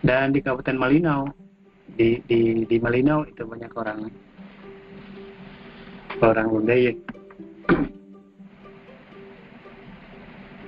dan 0.00 0.32
di 0.32 0.40
Kabupaten 0.40 0.76
Malinau 0.80 1.28
di 1.92 2.16
di 2.24 2.64
di 2.64 2.76
Malinau 2.80 3.28
itu 3.28 3.44
banyak 3.44 3.72
orang 3.76 4.00
orang 6.22 6.46
Lundaye. 6.48 6.92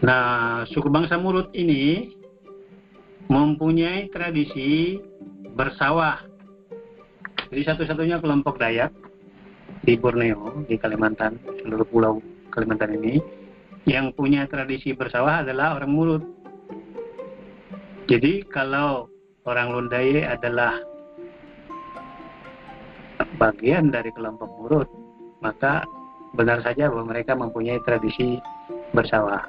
Nah, 0.04 0.68
suku 0.68 0.92
bangsa 0.92 1.16
Murut 1.16 1.48
ini 1.56 2.12
mempunyai 3.32 4.12
tradisi 4.12 5.00
bersawah. 5.56 6.20
Jadi 7.48 7.64
satu-satunya 7.64 8.20
kelompok 8.20 8.60
Dayak 8.60 8.92
di 9.80 9.96
Borneo, 9.96 10.60
di 10.68 10.76
Kalimantan, 10.76 11.40
seluruh 11.64 11.88
pulau 11.88 12.20
Kalimantan 12.52 13.00
ini 13.00 13.16
yang 13.84 14.12
punya 14.16 14.48
tradisi 14.48 14.96
bersawah 14.96 15.44
adalah 15.44 15.76
orang 15.76 15.92
Mulut. 15.92 16.24
Jadi 18.04 18.44
kalau 18.52 19.08
orang 19.48 19.72
Lundaye 19.72 20.24
adalah 20.24 20.76
bagian 23.36 23.92
dari 23.92 24.12
kelompok 24.12 24.48
Murut, 24.60 24.88
maka 25.40 25.84
benar 26.36 26.60
saja 26.64 26.88
bahwa 26.90 27.14
mereka 27.14 27.36
mempunyai 27.36 27.80
tradisi 27.84 28.40
bersawah. 28.92 29.44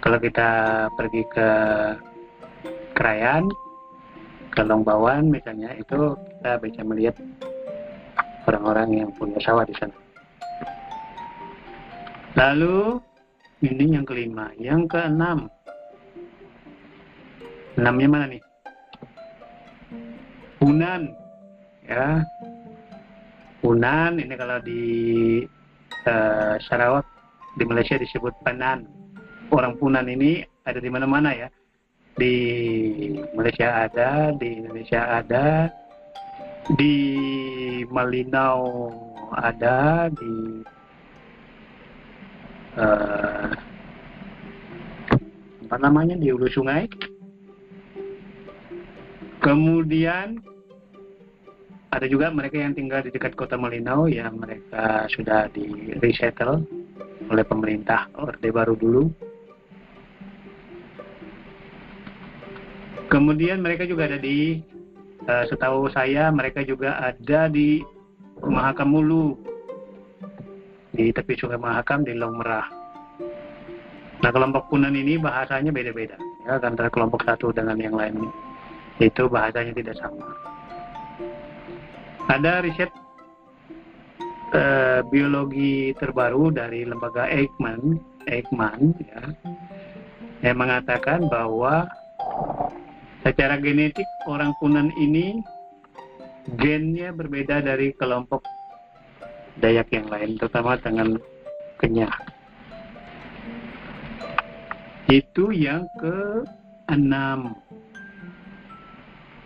Kalau 0.00 0.16
kita 0.16 0.48
pergi 0.96 1.22
ke 1.28 1.48
Krayan, 2.96 3.44
ke 4.52 4.60
Longbawan 4.64 5.28
misalnya, 5.28 5.76
itu 5.76 6.16
kita 6.16 6.52
bisa 6.64 6.80
melihat 6.84 7.16
orang-orang 8.48 9.04
yang 9.04 9.10
punya 9.16 9.38
sawah 9.44 9.64
di 9.68 9.76
sana. 9.76 10.09
Lalu 12.38 13.02
ini 13.66 13.98
yang 13.98 14.06
kelima, 14.06 14.54
yang 14.56 14.86
keenam. 14.86 15.50
Enamnya 17.74 18.08
mana 18.08 18.26
nih? 18.30 18.42
Hunan, 20.62 21.10
ya. 21.88 22.22
Hunan 23.60 24.20
ini 24.22 24.34
kalau 24.38 24.62
di 24.62 24.82
uh, 26.06 26.54
Sarawak 26.64 27.04
di 27.58 27.64
Malaysia 27.66 27.98
disebut 27.98 28.32
Panan. 28.46 28.86
Orang 29.50 29.74
Punan 29.82 30.06
ini 30.06 30.46
ada 30.62 30.78
di 30.78 30.86
mana-mana 30.86 31.34
ya. 31.34 31.48
Di 32.14 32.34
Malaysia 33.34 33.90
ada, 33.90 34.30
di 34.38 34.60
Indonesia 34.60 35.18
ada, 35.18 35.66
di 36.78 36.94
Malinau 37.90 38.92
ada, 39.34 40.06
di 40.14 40.62
uh, 42.76 43.50
apa 45.70 45.76
namanya 45.78 46.18
di 46.18 46.30
hulu 46.30 46.50
sungai. 46.50 46.90
Kemudian 49.40 50.36
ada 51.90 52.06
juga 52.06 52.30
mereka 52.30 52.60
yang 52.60 52.76
tinggal 52.76 53.02
di 53.02 53.10
dekat 53.10 53.34
kota 53.34 53.58
Malinau 53.58 54.06
yang 54.06 54.38
mereka 54.38 55.10
sudah 55.10 55.50
di 55.50 55.94
resettle 55.98 56.62
oleh 57.30 57.44
pemerintah 57.46 58.06
Orde 58.18 58.50
Baru 58.50 58.78
dulu. 58.78 59.10
Kemudian 63.10 63.58
mereka 63.58 63.90
juga 63.90 64.06
ada 64.06 64.22
di, 64.22 64.62
uh, 65.26 65.44
setahu 65.50 65.90
saya 65.90 66.30
mereka 66.30 66.62
juga 66.62 66.94
ada 66.98 67.50
di 67.50 67.82
Mahakam 68.38 68.94
Mulu, 68.94 69.34
di 70.90 71.14
tepi 71.14 71.38
sungai 71.38 71.58
Mahakam 71.58 72.02
di 72.02 72.14
Long 72.18 72.38
Merah. 72.38 72.66
Nah 74.20 74.30
kelompok 74.30 74.68
Punan 74.68 74.92
ini 74.92 75.16
bahasanya 75.16 75.72
beda-beda, 75.72 76.20
ya 76.44 76.60
antara 76.60 76.92
kelompok 76.92 77.24
satu 77.24 77.56
dengan 77.56 77.80
yang 77.80 77.96
lain 77.96 78.28
itu 79.00 79.24
bahasanya 79.32 79.72
tidak 79.72 79.96
sama. 79.96 80.28
Ada 82.28 82.60
riset 82.60 82.92
uh, 84.52 85.00
biologi 85.08 85.96
terbaru 85.96 86.52
dari 86.52 86.84
lembaga 86.84 87.26
Eijkman, 87.32 87.96
Eijkman 88.28 88.92
ya, 89.00 89.22
yang 90.44 90.60
mengatakan 90.60 91.24
bahwa 91.32 91.88
secara 93.24 93.56
genetik 93.56 94.06
orang 94.28 94.52
Punan 94.60 94.92
ini 95.00 95.40
gennya 96.60 97.08
berbeda 97.16 97.64
dari 97.64 97.96
kelompok 97.96 98.44
Dayak 99.60 99.92
yang 99.92 100.08
lain, 100.08 100.40
terutama 100.40 100.80
dengan 100.80 101.20
Kenyah. 101.76 102.12
Itu 105.12 105.52
yang 105.52 105.84
ke 106.00 106.44
enam. 106.88 107.56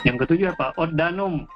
Yang 0.06 0.16
ketujuh 0.22 0.54
apa? 0.54 0.70
Ordanum. 0.78 1.48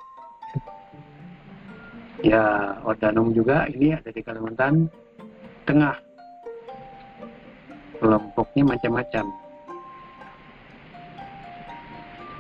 Ya, 2.27 2.75
Ordanum 2.83 3.31
juga 3.31 3.71
ini 3.71 3.95
ada 3.95 4.11
di 4.11 4.19
Kalimantan 4.27 4.91
Tengah. 5.63 5.95
Kelompoknya 8.03 8.75
macam-macam. 8.75 9.27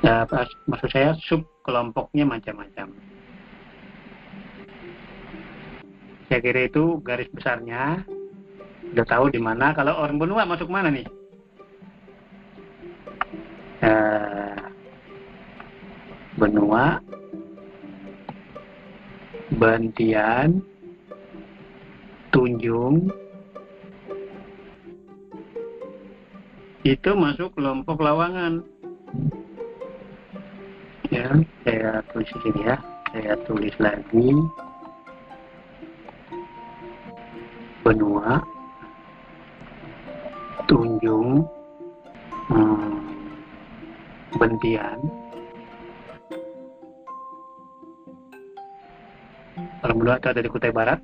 Ya, 0.02 0.22
maksud 0.70 0.88
saya 0.94 1.14
sub 1.26 1.42
kelompoknya 1.66 2.24
macam-macam. 2.24 2.94
Saya 6.28 6.40
kira 6.44 6.68
itu 6.68 7.00
garis 7.00 7.28
besarnya. 7.32 8.04
Udah 8.92 9.06
tahu 9.08 9.32
di 9.32 9.40
mana. 9.40 9.72
Kalau 9.72 9.96
orang 9.96 10.20
benua 10.20 10.44
masuk 10.44 10.68
mana 10.68 10.92
nih? 10.92 11.08
Uh, 13.78 14.58
benua 16.36 17.00
Bantian, 19.48 20.60
Tunjung, 22.28 23.08
itu 26.84 27.10
masuk 27.16 27.56
kelompok 27.56 27.98
lawangan. 28.04 28.60
Ya, 31.08 31.32
saya 31.64 32.04
tulis 32.12 32.28
di 32.28 32.38
sini 32.44 32.60
ya. 32.68 32.76
Saya 33.16 33.34
tulis 33.48 33.72
lagi. 33.80 34.28
Benua, 37.88 38.44
Tunjung, 40.68 41.40
hmm, 42.52 42.92
Bentian, 44.36 45.00
Benua 50.08 50.20
itu 50.20 50.28
ada 50.28 50.40
di 50.44 50.48
Kutai 50.52 50.72
Barat. 50.72 51.00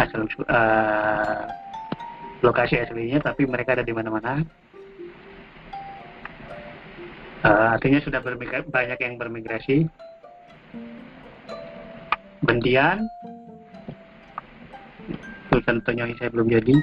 Asal 0.00 0.24
uh, 0.48 1.48
lokasi 2.40 2.80
aslinya, 2.80 3.20
tapi 3.20 3.44
mereka 3.44 3.76
ada 3.76 3.84
di 3.84 3.92
mana-mana. 3.92 4.40
Uh, 7.44 7.76
artinya 7.76 8.00
sudah 8.00 8.24
banyak 8.68 8.98
yang 9.04 9.20
bermigrasi. 9.20 9.84
Bentian, 12.44 13.08
itu 15.54 15.70
contohnya 15.70 16.10
saya 16.18 16.34
belum 16.34 16.50
jadi. 16.50 16.74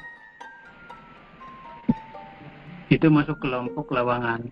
Itu 2.87 3.11
masuk 3.11 3.43
kelompok 3.43 3.91
lawangan. 3.91 4.47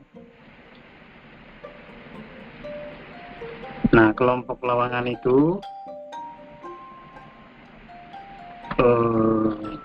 Nah, 3.95 4.12
kelompok 4.19 4.60
lawangan 4.60 5.08
itu 5.08 5.63
uh, 8.75 9.79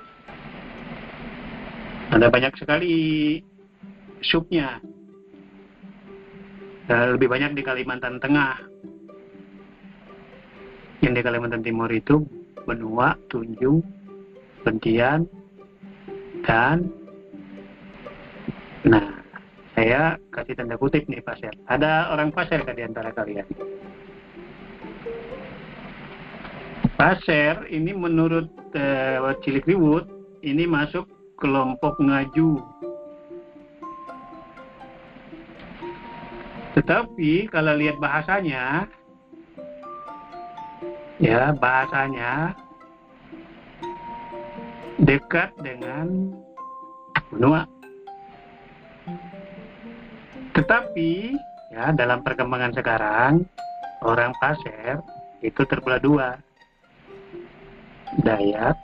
ada 2.11 2.27
banyak 2.27 2.59
sekali 2.59 3.39
subnya. 4.19 4.83
Uh, 6.91 7.15
lebih 7.15 7.31
banyak 7.31 7.55
di 7.55 7.63
Kalimantan 7.63 8.19
Tengah. 8.19 8.59
Yang 11.07 11.13
di 11.15 11.23
Kalimantan 11.23 11.63
Timur 11.63 11.87
itu 11.95 12.27
Benua, 12.67 13.15
Tunjung, 13.31 13.94
Bentian, 14.65 15.29
dan 16.49 16.89
nah 18.85 19.21
saya 19.77 20.17
kasih 20.33 20.57
tanda 20.57 20.81
kutip 20.81 21.05
nih 21.07 21.21
pasir. 21.21 21.53
Ada 21.69 22.15
orang 22.15 22.33
pasir 22.33 22.65
di 22.65 22.83
antara 22.83 23.13
kalian? 23.13 23.45
Pasir 26.95 27.69
ini 27.69 27.91
menurut 27.91 28.49
uh, 28.79 29.35
Cilik 29.43 29.67
Riwut 29.67 30.07
ini 30.47 30.65
masuk 30.65 31.11
kelompok 31.43 31.99
ngaju. 31.99 32.63
Tetapi 36.79 37.51
kalau 37.51 37.75
lihat 37.79 37.99
bahasanya, 37.99 38.87
ya 41.19 41.55
bahasanya 41.55 42.55
dekat 45.05 45.53
dengan 45.61 46.33
benua. 47.29 47.69
Tetapi 50.57 51.37
ya 51.77 51.93
dalam 51.93 52.25
perkembangan 52.25 52.73
sekarang 52.73 53.33
orang 54.01 54.33
pasir 54.41 55.05
itu 55.45 55.61
terbelah 55.69 56.01
dua 56.01 56.29
Dayak 58.25 58.79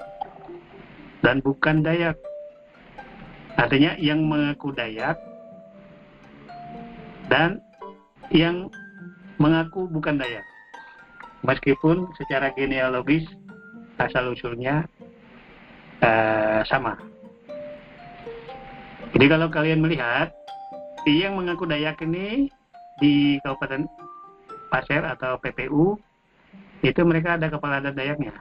dan 1.25 1.41
bukan 1.41 1.81
Dayak. 1.81 2.19
Artinya 3.57 3.97
yang 3.97 4.27
mengaku 4.27 4.75
Dayak 4.77 5.17
dan 7.33 7.63
yang 8.35 8.69
mengaku 9.41 9.89
bukan 9.89 10.21
Dayak. 10.21 10.45
Meskipun 11.47 12.11
secara 12.21 12.53
genealogis 12.53 13.25
asal 13.97 14.35
usulnya 14.35 14.85
uh, 16.03 16.61
sama. 16.67 16.97
Jadi 19.11 19.27
kalau 19.27 19.49
kalian 19.51 19.83
melihat 19.83 20.33
yang 21.09 21.37
mengaku 21.37 21.65
Dayak 21.65 22.01
ini 22.05 22.53
di 23.01 23.41
Kabupaten 23.41 23.89
Pasir 24.71 25.03
atau 25.03 25.41
PPU 25.41 25.99
itu 26.81 27.01
mereka 27.05 27.37
ada 27.37 27.51
kepala 27.51 27.83
adat 27.83 27.97
Dayaknya. 27.97 28.33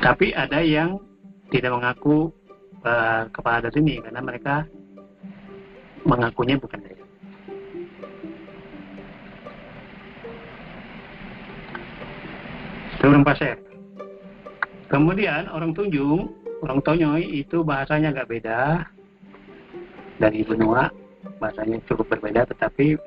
Tapi 0.00 0.32
ada 0.32 0.64
yang 0.64 1.00
tidak 1.52 1.76
mengaku 1.76 2.32
uh, 2.84 3.28
kepala 3.32 3.64
adat 3.64 3.74
ini 3.76 4.00
karena 4.00 4.20
mereka 4.22 4.64
mengakunya 6.04 6.56
bukan 6.56 6.80
Orang 13.00 13.24
Pasir. 13.24 13.56
Kemudian 14.92 15.48
orang 15.48 15.72
Tunjung, 15.72 16.36
orang 16.60 16.84
Tonyoy 16.84 17.24
itu 17.40 17.64
bahasanya 17.64 18.12
agak 18.12 18.28
beda 18.28 18.84
dari 20.20 20.44
benua, 20.44 20.92
bahasanya 21.40 21.80
cukup 21.88 22.12
berbeda 22.12 22.44
tetapi 22.52 23.00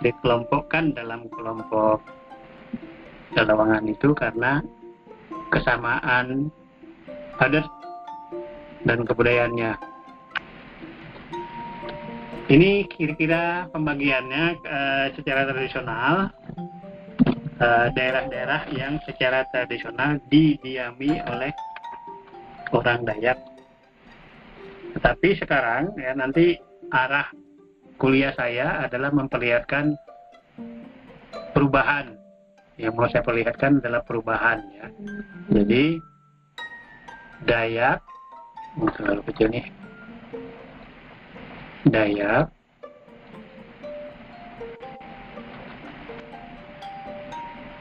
dikelompokkan 0.00 0.94
dalam 0.94 1.26
kelompok 1.34 2.00
Dalawangan 3.30 3.86
itu 3.86 4.10
karena 4.10 4.58
kesamaan 5.54 6.50
adat 7.38 7.66
dan 8.82 9.06
kebudayaannya. 9.06 9.78
Ini 12.50 12.90
kira-kira 12.90 13.70
pembagiannya 13.70 14.44
uh, 14.66 15.06
secara 15.14 15.46
tradisional 15.46 16.34
daerah-daerah 17.60 18.60
uh, 18.64 18.72
yang 18.72 18.96
secara 19.04 19.44
tradisional 19.52 20.16
didiami 20.32 21.20
oleh 21.28 21.52
orang 22.72 23.04
Dayak. 23.04 23.36
Tetapi 24.96 25.28
sekarang 25.36 25.92
ya 26.00 26.16
nanti 26.16 26.56
arah 26.88 27.28
kuliah 28.00 28.32
saya 28.32 28.80
adalah 28.88 29.12
memperlihatkan 29.12 29.92
perubahan. 31.52 32.16
Yang 32.80 32.92
mau 32.96 33.08
saya 33.12 33.20
perlihatkan 33.20 33.84
adalah 33.84 34.00
perubahan 34.08 34.58
ya. 34.72 34.86
Jadi 35.52 36.00
Dayak 37.44 38.00
terlalu 38.96 39.20
kecil 39.28 39.52
nih. 39.52 39.66
Dayak 41.84 42.48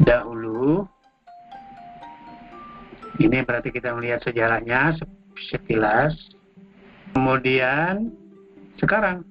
dahulu 0.03 0.87
ini 3.19 3.43
berarti 3.43 3.67
kita 3.75 3.91
melihat 3.91 4.23
sejarahnya 4.23 4.95
sekilas. 5.51 6.15
Kemudian 7.11 8.15
sekarang. 8.79 9.27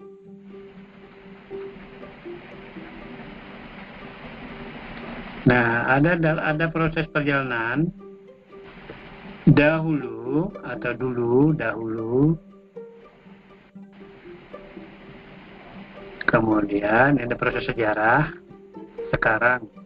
Nah 5.48 5.88
ada 5.88 6.20
ada 6.20 6.66
proses 6.68 7.08
perjalanan. 7.08 7.88
Dahulu 9.48 10.52
atau 10.60 10.92
dulu 10.92 11.56
dahulu. 11.56 12.36
Kemudian 16.28 17.16
ada 17.16 17.34
proses 17.40 17.64
sejarah. 17.64 18.36
Sekarang 19.16 19.77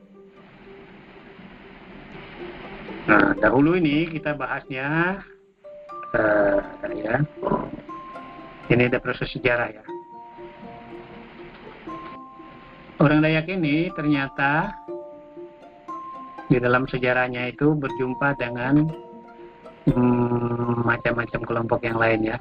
Nah, 3.03 3.35
dahulu 3.35 3.75
ini 3.75 4.07
kita 4.15 4.39
bahasnya 4.39 5.19
uh, 6.15 6.59
ya. 6.95 7.19
Ini 8.71 8.83
ada 8.87 9.03
proses 9.03 9.27
sejarah 9.35 9.69
ya. 9.75 9.85
Orang 13.03 13.27
Dayak 13.27 13.51
ini 13.51 13.91
ternyata 13.99 14.71
di 16.47 16.63
dalam 16.63 16.87
sejarahnya 16.87 17.51
itu 17.51 17.75
berjumpa 17.75 18.39
dengan 18.39 18.87
hmm, 19.91 20.87
macam-macam 20.87 21.41
hmm, 21.43 21.49
kelompok 21.51 21.81
yang 21.83 21.99
lain 21.99 22.31
ya. 22.31 22.39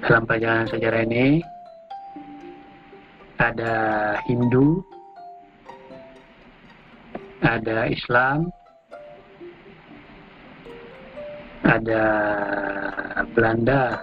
Dalam 0.00 0.24
perjalanan 0.24 0.68
sejarah 0.72 1.04
ini 1.04 1.44
ada 3.36 3.74
Hindu, 4.24 4.80
ada 7.44 7.92
Islam, 7.92 8.48
ada 11.64 12.04
Belanda. 13.32 13.98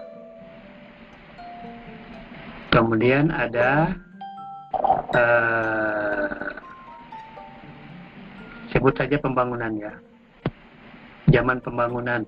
Kemudian 2.72 3.30
ada 3.30 3.94
uh, 5.12 6.50
sebut 8.72 8.96
saja 8.96 9.20
pembangunan 9.20 9.72
ya. 9.76 9.94
Zaman 11.32 11.60
pembangunan. 11.64 12.24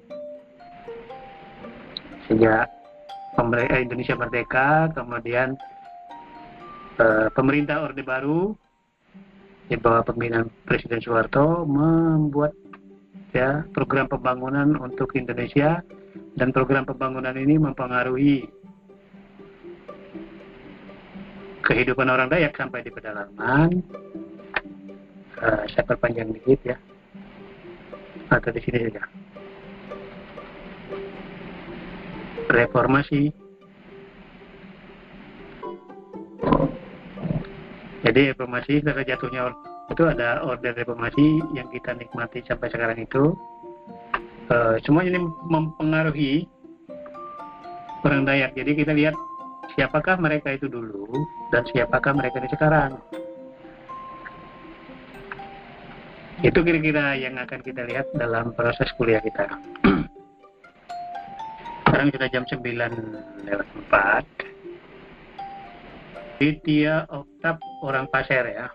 Sejak 2.27 2.71
eh, 3.35 3.81
Indonesia 3.83 4.15
merdeka 4.15 4.91
kemudian 4.95 5.59
uh, 6.99 7.27
pemerintah 7.35 7.83
Orde 7.83 8.03
Baru 8.03 8.55
di 9.67 9.75
bawah 9.79 10.03
pembinaan 10.03 10.51
Presiden 10.67 10.99
Soeharto 10.99 11.63
membuat 11.67 12.62
ya 13.33 13.65
program 13.73 14.05
pembangunan 14.05 14.77
untuk 14.77 15.17
Indonesia 15.17 15.81
dan 16.37 16.53
program 16.53 16.85
pembangunan 16.85 17.33
ini 17.33 17.57
mempengaruhi 17.57 18.45
kehidupan 21.65 22.07
orang 22.11 22.29
Dayak 22.29 22.53
sampai 22.53 22.85
di 22.85 22.91
pedalaman. 22.93 23.81
Uh, 25.43 25.65
saya 25.75 25.83
perpanjang 25.83 26.31
dikit 26.31 26.61
ya, 26.63 26.77
atau 28.31 28.53
di 28.53 28.61
sini 28.63 28.79
saja. 28.87 29.03
Reformasi. 32.47 33.33
Jadi 38.03 38.19
reformasi 38.35 38.83
setelah 38.83 39.03
jatuhnya 39.03 39.51
itu 39.91 40.03
ada 40.07 40.39
order 40.47 40.71
reformasi 40.71 41.43
yang 41.51 41.67
kita 41.67 41.91
nikmati 41.97 42.39
sampai 42.47 42.71
sekarang 42.71 43.03
itu. 43.03 43.35
Uh, 44.47 44.79
semua 44.83 45.03
ini 45.03 45.19
mempengaruhi 45.47 46.47
orang 48.03 48.23
Dayak. 48.23 48.55
Jadi 48.55 48.71
kita 48.79 48.95
lihat 48.95 49.15
siapakah 49.75 50.19
mereka 50.19 50.55
itu 50.55 50.71
dulu 50.71 51.07
dan 51.51 51.67
siapakah 51.71 52.15
mereka 52.15 52.39
ini 52.39 52.49
sekarang. 52.51 52.91
Itu 56.43 56.59
kira-kira 56.59 57.15
yang 57.15 57.39
akan 57.39 57.63
kita 57.63 57.87
lihat 57.87 58.11
dalam 58.19 58.51
proses 58.51 58.91
kuliah 58.99 59.23
kita. 59.23 59.47
Sekarang 61.87 62.11
sudah 62.11 62.29
jam 62.33 62.43
9 62.43 63.47
lewat 63.47 63.67
4 63.87 64.27
Ditya 66.41 67.05
Oktab 67.07 67.61
orang 67.85 68.09
Pasir 68.11 68.43
ya 68.49 68.67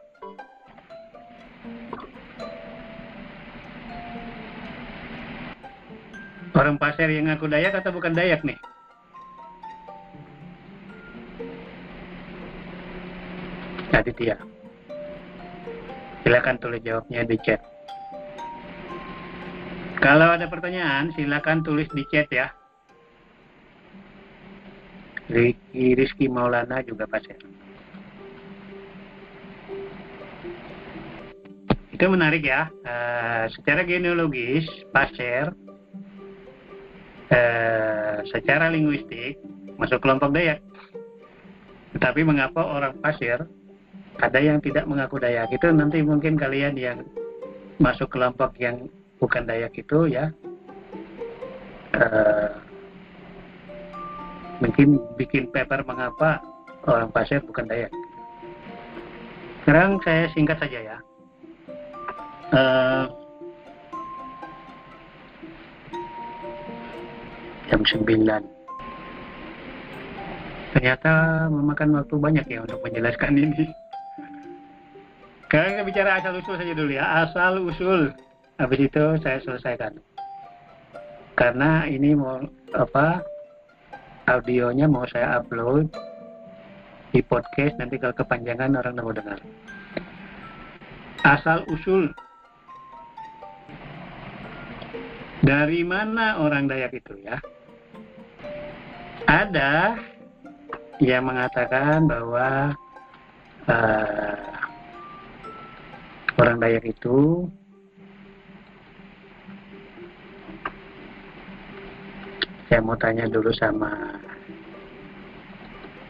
Orang 6.59 6.75
pasir 6.75 7.07
yang 7.07 7.31
ngaku 7.31 7.47
Dayak 7.47 7.79
atau 7.79 7.95
bukan 7.95 8.19
Dayak 8.19 8.43
nih? 8.43 8.59
Aditya. 13.95 14.35
Silakan 16.27 16.59
tulis 16.59 16.83
jawabnya 16.83 17.23
di 17.31 17.39
chat. 17.47 17.63
Kalau 20.03 20.35
ada 20.35 20.51
pertanyaan, 20.51 21.15
silakan 21.15 21.63
tulis 21.63 21.87
di 21.95 22.03
chat 22.11 22.27
ya. 22.27 22.51
Rizky, 25.31 25.95
Rizky 25.95 26.27
Maulana 26.27 26.83
juga 26.83 27.07
pasir. 27.07 27.39
Itu 31.95 32.05
menarik 32.11 32.43
ya. 32.43 32.67
Uh, 32.83 33.47
secara 33.55 33.87
genealogis, 33.87 34.67
pasir 34.91 35.55
eh, 37.33 38.17
secara 38.29 38.73
linguistik 38.73 39.41
masuk 39.81 40.03
kelompok 40.03 40.35
Dayak. 40.35 40.61
Tetapi 41.97 42.21
mengapa 42.27 42.61
orang 42.63 42.97
pasir 43.01 43.43
ada 44.19 44.39
yang 44.39 44.59
tidak 44.61 44.85
mengaku 44.85 45.23
Dayak 45.23 45.49
itu 45.55 45.71
nanti 45.71 46.03
mungkin 46.03 46.35
kalian 46.35 46.75
yang 46.75 47.07
masuk 47.79 48.11
kelompok 48.11 48.59
yang 48.59 48.91
bukan 49.23 49.47
Dayak 49.47 49.75
itu 49.79 50.11
ya 50.11 50.35
eh, 51.95 52.51
mungkin 54.59 54.99
bikin 55.15 55.51
paper 55.55 55.87
mengapa 55.87 56.43
orang 56.87 57.11
pasir 57.15 57.43
bukan 57.43 57.67
Dayak. 57.71 57.93
Sekarang 59.63 60.01
saya 60.01 60.33
singkat 60.33 60.59
saja 60.59 60.81
ya. 60.81 60.99
Uh, 62.49 63.05
jam 67.69 67.85
9 67.85 68.59
Ternyata 70.69 71.13
memakan 71.49 71.97
waktu 71.97 72.15
banyak 72.21 72.47
ya 72.47 72.61
untuk 72.63 72.79
menjelaskan 72.85 73.41
ini. 73.41 73.65
Sekarang 75.49 75.81
kita 75.81 75.85
bicara 75.89 76.11
asal 76.21 76.33
usul 76.37 76.55
saja 76.61 76.73
dulu 76.77 76.93
ya. 76.93 77.05
Asal 77.25 77.53
usul. 77.65 78.13
Habis 78.61 78.81
itu 78.93 79.05
saya 79.25 79.41
selesaikan. 79.41 79.97
Karena 81.33 81.89
ini 81.89 82.13
mau 82.13 82.45
apa 82.77 83.25
audionya 84.29 84.85
mau 84.85 85.09
saya 85.09 85.41
upload 85.41 85.89
di 87.17 87.25
podcast 87.25 87.81
nanti 87.81 87.97
kalau 87.97 88.13
kepanjangan 88.13 88.77
orang 88.77 88.95
mau 89.01 89.15
dengar. 89.17 89.41
Asal 91.25 91.65
usul 91.73 92.13
dari 95.41 95.81
mana 95.81 96.45
orang 96.45 96.69
Dayak 96.69 96.93
itu 96.93 97.17
ya? 97.25 97.41
Ada 99.29 99.93
yang 101.05 101.29
mengatakan 101.29 102.09
bahwa 102.09 102.73
uh, 103.69 104.57
orang 106.41 106.57
Dayak 106.57 106.89
itu 106.89 107.45
saya 112.73 112.81
mau 112.81 112.97
tanya 112.97 113.29
dulu 113.29 113.53
sama 113.53 114.17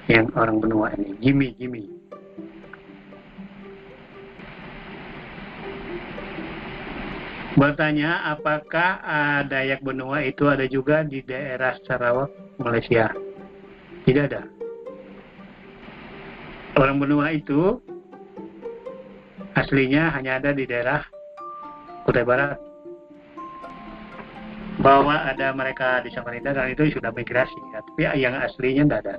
yang 0.07 0.31
orang 0.39 0.63
benua 0.63 0.95
ini, 0.95 1.19
Jimmy, 1.19 1.59
Jimmy. 1.59 1.91
Bertanya, 7.59 8.31
apakah 8.31 9.03
uh, 9.03 9.41
Dayak 9.43 9.83
benua 9.83 10.23
itu 10.23 10.47
ada 10.47 10.71
juga 10.71 11.03
di 11.03 11.19
daerah 11.27 11.75
Sarawak, 11.83 12.48
Malaysia? 12.61 13.11
Tidak 14.05 14.25
ada. 14.29 14.43
Orang 16.79 17.03
benua 17.03 17.35
itu 17.35 17.83
aslinya 19.59 20.15
hanya 20.15 20.39
ada 20.39 20.55
di 20.55 20.63
daerah 20.69 21.03
Kutai 22.07 22.25
Barat, 22.25 22.57
bahwa 24.79 25.27
ada 25.27 25.51
mereka 25.51 26.01
di 26.07 26.11
Samarinda 26.15 26.55
dan 26.55 26.71
itu 26.71 26.87
sudah 26.95 27.11
migrasi 27.11 27.59
ya. 27.75 27.83
tapi 27.83 28.03
yang 28.15 28.35
aslinya 28.39 28.87
tidak 28.87 29.01
ada 29.03 29.15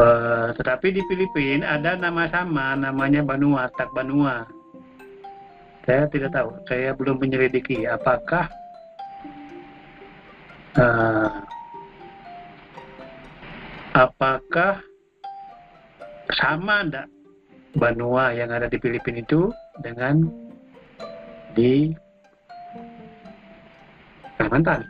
uh, 0.00 0.46
tetapi 0.56 0.96
di 0.96 1.02
Filipina 1.12 1.76
ada 1.76 2.00
nama 2.00 2.32
sama 2.32 2.80
namanya 2.80 3.20
Banua 3.20 3.68
Tak 3.76 3.92
Banua 3.92 4.48
saya 5.84 6.08
tidak 6.08 6.32
tahu 6.32 6.56
saya 6.64 6.96
belum 6.96 7.20
menyelidiki 7.20 7.84
apakah 7.84 8.48
uh, 10.78 11.42
apakah 13.96 14.78
sama 16.30 16.86
enggak 16.86 17.08
Banua 17.70 18.34
yang 18.34 18.50
ada 18.50 18.66
di 18.66 18.82
Filipina 18.82 19.22
itu 19.22 19.54
dengan 19.78 20.26
di 21.54 21.94
Kalimantan? 24.34 24.82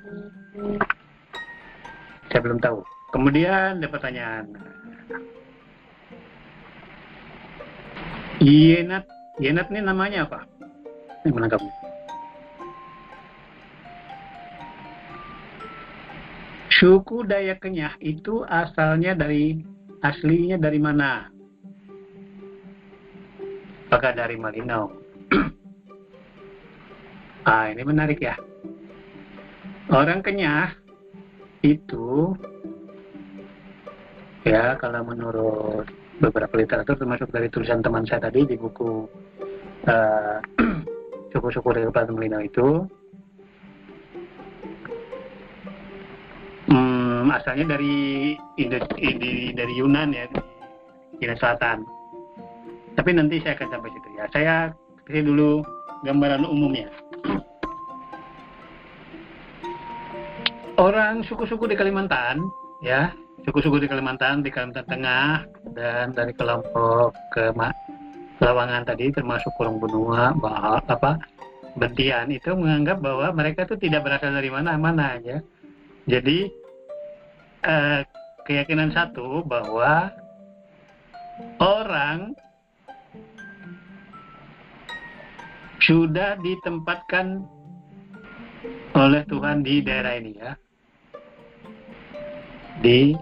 Saya 2.33 2.41
belum 2.41 2.57
tahu. 2.63 2.81
Kemudian 3.13 3.85
ada 3.85 3.89
pertanyaan. 3.91 4.49
Yenat, 8.41 9.05
Yenat 9.43 9.69
ini 9.69 9.85
namanya 9.85 10.25
apa? 10.25 10.49
Ini 11.27 11.37
menangkapnya. 11.37 11.80
Suku 16.81 17.29
Dayak 17.29 17.61
Kenyah 17.61 17.93
itu 18.01 18.41
asalnya 18.49 19.13
dari 19.13 19.61
aslinya 20.01 20.57
dari 20.57 20.81
mana? 20.81 21.29
Apakah 23.93 24.17
dari 24.17 24.41
Malinau? 24.41 24.89
ah, 27.53 27.69
ini 27.69 27.85
menarik 27.85 28.17
ya. 28.25 28.33
Orang 29.93 30.25
kenyah 30.25 30.73
itu 31.61 32.33
ya 34.49 34.79
kalau 34.81 35.05
menurut 35.05 35.85
beberapa 36.17 36.57
literatur 36.57 36.97
termasuk 36.97 37.29
dari 37.29 37.53
tulisan 37.53 37.85
teman 37.85 38.09
saya 38.09 38.31
tadi 38.31 38.49
di 38.49 38.57
buku 38.57 39.05
uh, 39.85 40.39
suku-suku 41.37 41.69
dari 41.77 41.93
Platon 41.93 42.17
Melino 42.17 42.41
itu 42.41 42.89
hmm, 47.31 47.39
asalnya 47.39 47.79
dari 47.79 48.35
Indo, 48.59 48.83
dari 49.55 49.75
Yunan 49.79 50.11
ya 50.11 50.27
Cina 51.23 51.39
Selatan. 51.39 51.87
Tapi 52.99 53.11
nanti 53.15 53.39
saya 53.39 53.55
akan 53.55 53.69
sampai 53.71 53.91
situ 53.95 54.09
ya. 54.19 54.25
Saya 54.35 54.55
kasih 55.07 55.25
dulu 55.31 55.63
gambaran 56.03 56.43
umumnya. 56.43 56.91
Orang 60.81 61.23
suku-suku 61.29 61.71
di 61.71 61.77
Kalimantan 61.77 62.41
ya 62.81 63.13
suku-suku 63.45 63.85
di 63.85 63.89
Kalimantan 63.89 64.41
di 64.41 64.49
Kalimantan 64.49 64.89
Tengah 64.89 65.45
dan 65.77 66.17
dari 66.17 66.33
kelompok 66.35 67.13
ke 67.37 67.53
Lawangan 68.41 68.89
tadi 68.89 69.13
termasuk 69.13 69.53
kurung 69.61 69.77
benua 69.77 70.33
bahal, 70.41 70.81
apa 70.89 71.21
Bentian 71.77 72.33
itu 72.33 72.57
menganggap 72.57 73.05
bahwa 73.05 73.29
mereka 73.37 73.69
itu 73.69 73.77
tidak 73.77 74.09
berasal 74.09 74.33
dari 74.33 74.49
mana-mana 74.49 75.21
aja 75.21 75.45
jadi 76.09 76.49
eh, 77.65 78.01
keyakinan 78.49 78.93
satu 78.93 79.45
bahwa 79.45 80.13
orang 81.61 82.33
sudah 85.81 86.37
ditempatkan 86.45 87.45
oleh 88.93 89.23
Tuhan 89.25 89.65
di 89.65 89.81
daerah 89.81 90.13
ini 90.21 90.33
ya 90.37 90.53
di 92.85 93.17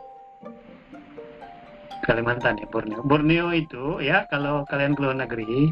Kalimantan 2.08 2.56
ya 2.56 2.64
Borneo. 2.72 3.04
Borneo 3.04 3.52
itu 3.52 4.00
ya 4.00 4.24
kalau 4.32 4.64
kalian 4.64 4.96
keluar 4.96 5.12
negeri 5.12 5.68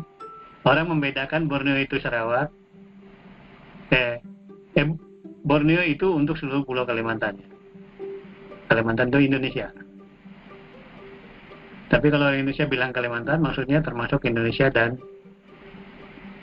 orang 0.69 0.93
membedakan 0.93 1.49
Borneo 1.49 1.81
itu 1.81 1.97
Sarawak. 1.97 2.53
Eh, 3.89 4.21
eh 4.77 4.87
Borneo 5.49 5.81
itu 5.81 6.13
untuk 6.13 6.37
seluruh 6.37 6.69
pulau 6.69 6.85
Kalimantan. 6.85 7.56
Kalimantan 8.67 9.15
itu 9.15 9.31
Indonesia. 9.31 9.71
Tapi 11.87 12.07
kalau 12.11 12.35
Indonesia 12.35 12.67
bilang 12.67 12.91
Kalimantan 12.91 13.39
maksudnya 13.39 13.79
termasuk 13.79 14.27
Indonesia 14.27 14.67
dan 14.69 14.99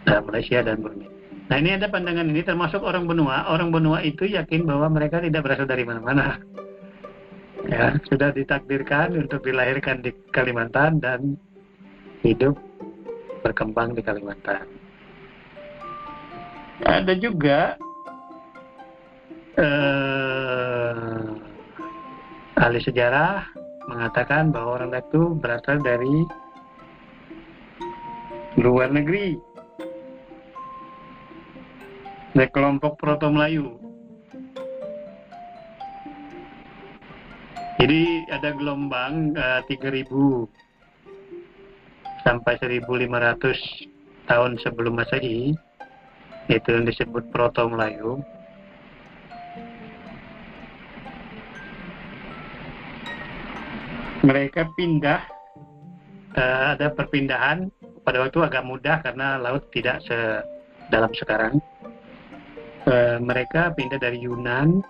uh, 0.07 0.21
Malaysia 0.23 0.63
dan 0.63 0.79
Borneo. 0.79 1.12
Nah 1.51 1.59
ini 1.59 1.75
ada 1.75 1.91
pandangan 1.91 2.23
ini 2.23 2.41
termasuk 2.41 2.79
orang 2.79 3.03
benua. 3.03 3.51
Orang 3.51 3.75
benua 3.75 3.99
itu 3.99 4.23
yakin 4.23 4.63
bahwa 4.63 4.88
mereka 4.88 5.19
tidak 5.19 5.43
berasal 5.43 5.67
dari 5.67 5.83
mana-mana 5.83 6.39
ya 7.67 7.95
sudah 8.12 8.36
ditakdirkan 8.36 9.15
untuk 9.15 9.43
dilahirkan 9.45 10.03
di 10.03 10.12
Kalimantan 10.36 10.99
dan 10.99 11.39
hidup 12.23 12.59
berkembang 13.43 13.95
di 13.95 14.01
Kalimantan. 14.03 14.67
Ada 16.83 17.13
juga 17.15 17.79
eh, 19.55 21.23
ahli 22.57 22.79
sejarah 22.81 23.45
mengatakan 23.89 24.53
bahwa 24.53 24.81
orang 24.81 24.91
itu 24.97 25.35
berasal 25.37 25.81
dari 25.81 26.25
luar 28.61 28.93
negeri 28.93 29.38
dari 32.34 32.49
kelompok 32.49 32.97
Proto 32.97 33.30
Melayu 33.30 33.84
Jadi 37.84 38.23
ada 38.32 38.55
gelombang 38.55 39.36
uh, 39.36 39.59
eh, 39.59 39.75
3000 39.75 40.07
sampai 42.23 42.55
1500 42.55 44.32
tahun 44.32 44.55
sebelum 44.63 45.03
Masehi 45.03 45.51
itu 46.47 46.69
yang 46.71 46.88
disebut 46.88 47.28
Proto 47.28 47.67
Melayu. 47.67 48.23
Mereka 54.24 54.71
pindah 54.80 55.21
uh, 56.39 56.65
ada 56.80 56.95
perpindahan 56.95 57.67
pada 58.07 58.24
waktu 58.24 58.39
agak 58.39 58.63
mudah 58.63 59.03
karena 59.03 59.36
laut 59.36 59.67
tidak 59.76 59.99
sedalam 60.07 61.11
sekarang. 61.15 61.59
Uh, 62.84 63.19
mereka 63.19 63.71
pindah 63.76 63.99
dari 63.99 64.19
Yunan 64.24 64.84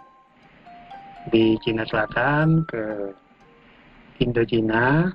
di 1.29 1.57
Cina 1.61 1.85
Selatan 1.85 2.65
ke 2.69 3.13
Indochina. 4.21 5.13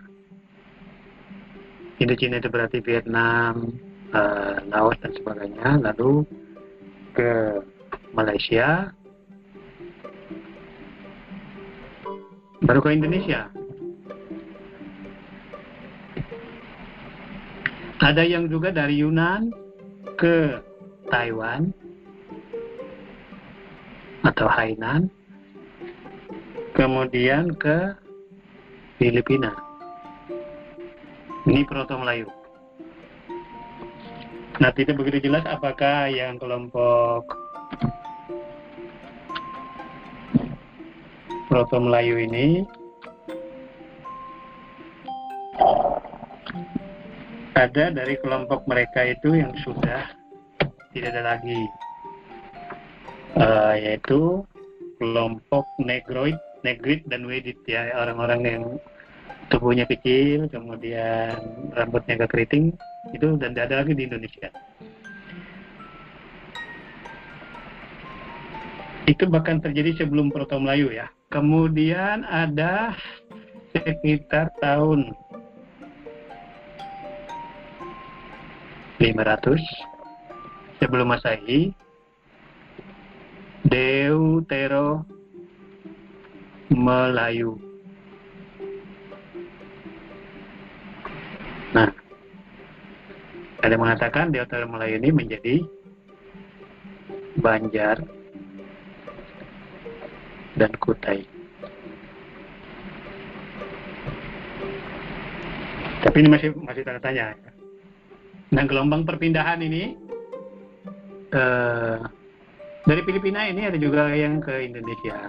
Indochina 1.98 2.38
itu 2.38 2.50
berarti 2.50 2.78
Vietnam, 2.82 3.74
uh, 4.14 4.62
Laos 4.70 4.98
dan 5.02 5.14
sebagainya. 5.14 5.78
Lalu 5.82 6.26
ke 7.14 7.62
Malaysia. 8.14 8.94
baru 12.68 12.84
ke 12.84 12.90
Indonesia. 12.92 13.48
Ada 17.98 18.22
yang 18.22 18.46
juga 18.46 18.70
dari 18.70 19.02
Yunan 19.02 19.50
ke 20.14 20.62
Taiwan 21.10 21.74
atau 24.22 24.46
Hainan, 24.46 25.10
kemudian 26.78 27.50
ke 27.58 27.98
Filipina. 29.02 29.50
Ini 31.42 31.66
Proto 31.66 31.98
Melayu. 31.98 32.30
Nah, 34.62 34.70
tidak 34.74 34.98
begitu 34.98 35.30
jelas 35.30 35.42
apakah 35.46 36.06
yang 36.10 36.38
kelompok 36.38 37.26
Proto 41.50 41.82
Melayu 41.82 42.14
ini 42.22 42.62
ada 47.58 47.90
dari 47.90 48.14
kelompok 48.22 48.62
mereka 48.70 49.02
itu 49.02 49.34
yang 49.34 49.50
sudah 49.66 50.14
tidak 50.94 51.10
ada 51.10 51.22
lagi 51.34 51.60
uh, 53.34 53.74
yaitu 53.74 54.46
kelompok 55.02 55.66
Negroid, 55.82 56.38
Negrid 56.62 57.02
dan 57.10 57.26
Wedit 57.26 57.58
ya 57.66 57.90
orang-orang 57.98 58.40
yang 58.46 58.64
tubuhnya 59.50 59.90
kecil 59.90 60.46
kemudian 60.46 61.34
rambutnya 61.74 62.22
agak 62.22 62.30
keriting 62.30 62.70
itu 63.10 63.34
dan 63.42 63.58
tidak 63.58 63.64
ada 63.74 63.76
lagi 63.82 63.92
di 63.98 64.02
Indonesia. 64.06 64.48
Itu 69.08 69.24
bahkan 69.26 69.58
terjadi 69.58 70.04
sebelum 70.04 70.28
Proto 70.28 70.60
Melayu 70.60 70.92
ya. 70.92 71.08
Kemudian 71.32 72.28
ada 72.28 72.92
sekitar 73.72 74.52
tahun 74.60 75.16
500 78.98 80.82
sebelum 80.82 81.14
Masehi 81.14 81.70
Deutero 83.62 85.06
Melayu. 86.74 87.54
Nah, 91.78 91.94
ada 93.62 93.70
yang 93.70 93.82
mengatakan 93.86 94.34
Deutero 94.34 94.66
Melayu 94.66 94.98
ini 94.98 95.10
menjadi 95.14 95.56
Banjar 97.38 98.02
dan 100.58 100.74
Kutai. 100.74 101.22
Tapi 106.02 106.16
ini 106.18 106.28
masih 106.30 106.50
masih 106.66 106.82
tanda 106.82 106.98
tanya. 106.98 107.47
Nah, 108.48 108.64
gelombang 108.64 109.04
perpindahan 109.04 109.60
ini 109.60 109.92
eh, 111.32 111.98
dari 112.88 113.00
Filipina 113.04 113.44
ini 113.44 113.68
ada 113.68 113.76
juga 113.76 114.08
yang 114.16 114.40
ke 114.40 114.64
Indonesia. 114.64 115.28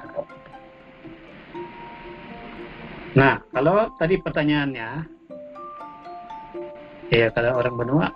Nah, 3.19 3.41
kalau 3.51 3.91
tadi 3.99 4.15
pertanyaannya, 4.21 4.89
ya 7.11 7.27
kalau 7.35 7.59
orang 7.59 7.75
benua, 7.75 8.07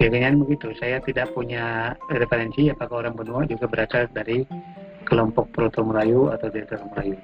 kayaknya 0.00 0.32
begitu. 0.40 0.72
Saya 0.80 0.98
tidak 1.04 1.30
punya 1.36 1.94
referensi 2.08 2.72
apakah 2.72 3.06
orang 3.06 3.14
benua 3.14 3.44
juga 3.44 3.68
berasal 3.68 4.08
dari 4.10 4.42
kelompok 5.04 5.52
Proto 5.52 5.84
Melayu 5.84 6.32
atau 6.32 6.48
Delta 6.48 6.80
Melayu. 6.90 7.14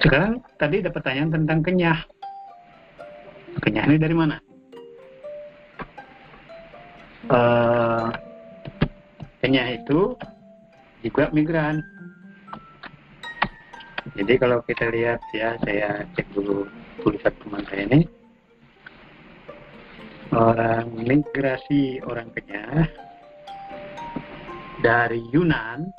Sekarang 0.00 0.40
tadi 0.56 0.80
ada 0.80 0.88
pertanyaan 0.88 1.30
tentang 1.36 1.60
kenyah. 1.60 2.00
Kenyah 3.60 3.84
ini 3.84 3.98
dari 4.00 4.16
mana? 4.16 4.40
uh, 7.30 8.08
Kenyah 9.42 9.74
itu 9.74 10.14
juga 11.02 11.26
migran. 11.34 11.82
Jadi 14.14 14.34
kalau 14.38 14.62
kita 14.66 14.86
lihat 14.90 15.18
ya, 15.34 15.58
saya 15.62 16.06
cek 16.14 16.26
dulu 16.34 16.66
tulisan 17.02 17.34
teman 17.42 17.62
saya 17.66 17.82
ini. 17.90 18.00
Orang 20.32 20.94
migrasi 21.02 22.00
orang 22.06 22.30
Kenyah 22.32 22.86
dari 24.80 25.20
Yunan, 25.34 25.90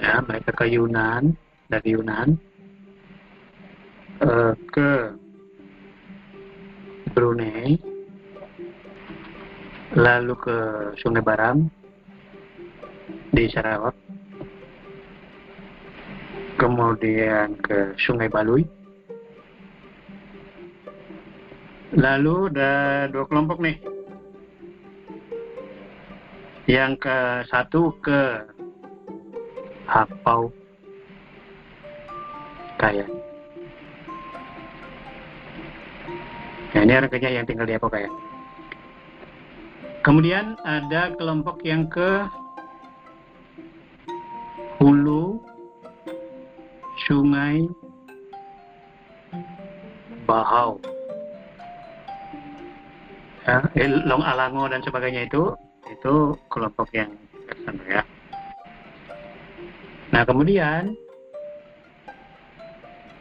ya 0.00 0.22
mereka 0.24 0.54
ke 0.54 0.70
Yunan, 0.70 1.34
dari 1.68 1.92
Yunan 1.92 2.32
uh, 4.24 4.56
ke 4.72 4.90
Brunei, 7.12 7.76
lalu 9.92 10.34
ke 10.40 10.58
Sungai 11.00 11.20
Baram 11.20 11.68
di 13.36 13.44
Sarawak, 13.52 13.96
kemudian 16.56 17.58
ke 17.60 17.92
Sungai 18.00 18.32
Baluy, 18.32 18.64
lalu 21.96 22.48
ada 22.54 23.06
dua 23.12 23.24
kelompok 23.28 23.60
nih. 23.60 23.76
Yang 26.68 27.08
ke 27.08 27.18
satu 27.48 27.96
ke 28.04 28.44
Hapau 29.88 30.52
Kayan. 32.78 33.10
Nah, 36.74 36.80
ini 36.86 36.92
orang 36.94 37.10
yang 37.10 37.46
tinggal 37.48 37.66
di 37.66 37.74
Hapau 37.74 37.90
Kayan. 37.90 38.12
Kemudian 40.06 40.54
ada 40.62 41.12
kelompok 41.18 41.60
yang 41.66 41.90
ke 41.90 42.24
hulu 44.78 45.42
sungai 47.10 47.66
Bahau. 50.28 50.78
Ya, 53.48 53.64
Long 54.04 54.20
Alango 54.20 54.68
dan 54.68 54.84
sebagainya 54.84 55.24
itu 55.24 55.56
itu 55.88 56.36
kelompok 56.52 56.92
yang 56.92 57.08
sana 57.64 57.82
ya. 57.88 58.02
Nah 60.12 60.22
kemudian 60.28 60.92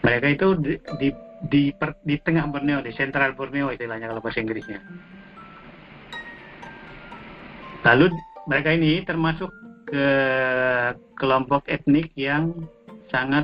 mereka 0.08 0.28
itu 0.32 0.48
di 0.64 0.74
di 1.04 1.10
di, 1.52 1.64
per, 1.76 2.00
di 2.08 2.16
tengah 2.24 2.48
Borneo 2.48 2.80
di 2.80 2.96
sentral 2.96 3.36
Borneo 3.36 3.76
istilahnya 3.76 4.08
kalau 4.08 4.24
bahasa 4.24 4.40
Inggrisnya. 4.40 4.80
Lalu 7.84 8.16
mereka 8.48 8.72
ini 8.72 9.04
termasuk 9.04 9.52
ke 9.88 10.08
kelompok 11.20 11.68
etnik 11.68 12.16
yang 12.16 12.56
sangat 13.12 13.44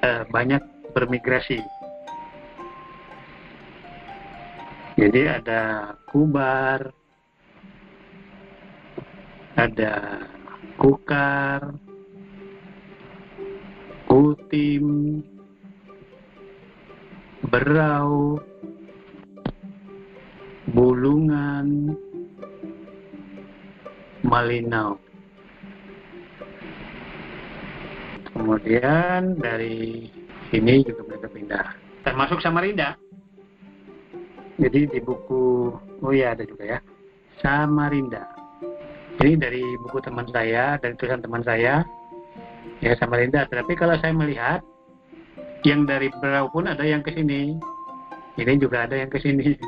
uh, 0.00 0.24
banyak 0.32 0.64
bermigrasi. 0.96 1.60
Jadi 4.98 5.30
ada 5.30 5.94
Kubar, 6.10 6.90
ada 9.54 10.26
Kukar, 10.74 11.87
Kutim, 14.08 15.20
Berau, 17.52 18.40
Bulungan, 20.72 21.92
Malinau. 24.24 24.96
Kemudian 28.32 29.36
dari 29.36 30.08
sini 30.48 30.80
juga 30.88 31.04
mereka 31.04 31.28
pindah. 31.28 31.66
Termasuk 32.08 32.40
Samarinda. 32.40 32.96
Jadi 34.56 34.88
di 34.88 35.00
buku, 35.04 35.70
oh 35.76 36.12
ya 36.16 36.32
ada 36.32 36.48
juga 36.48 36.64
ya, 36.64 36.78
Samarinda. 37.44 38.24
Ini 39.20 39.36
dari 39.36 39.62
buku 39.84 40.00
teman 40.00 40.24
saya, 40.32 40.80
dari 40.80 40.96
tulisan 40.96 41.20
teman 41.20 41.44
saya, 41.44 41.84
ya 42.84 42.92
Samarinda. 42.98 43.46
Tapi 43.46 43.72
kalau 43.78 43.94
saya 43.98 44.14
melihat, 44.14 44.60
yang 45.66 45.84
dari 45.86 46.10
Berau 46.22 46.50
pun 46.50 46.70
ada 46.70 46.82
yang 46.82 47.02
ke 47.02 47.14
sini. 47.14 47.58
Ini 48.38 48.52
juga 48.62 48.86
ada 48.86 48.94
yang 48.94 49.10
ke 49.10 49.18
sini. 49.18 49.58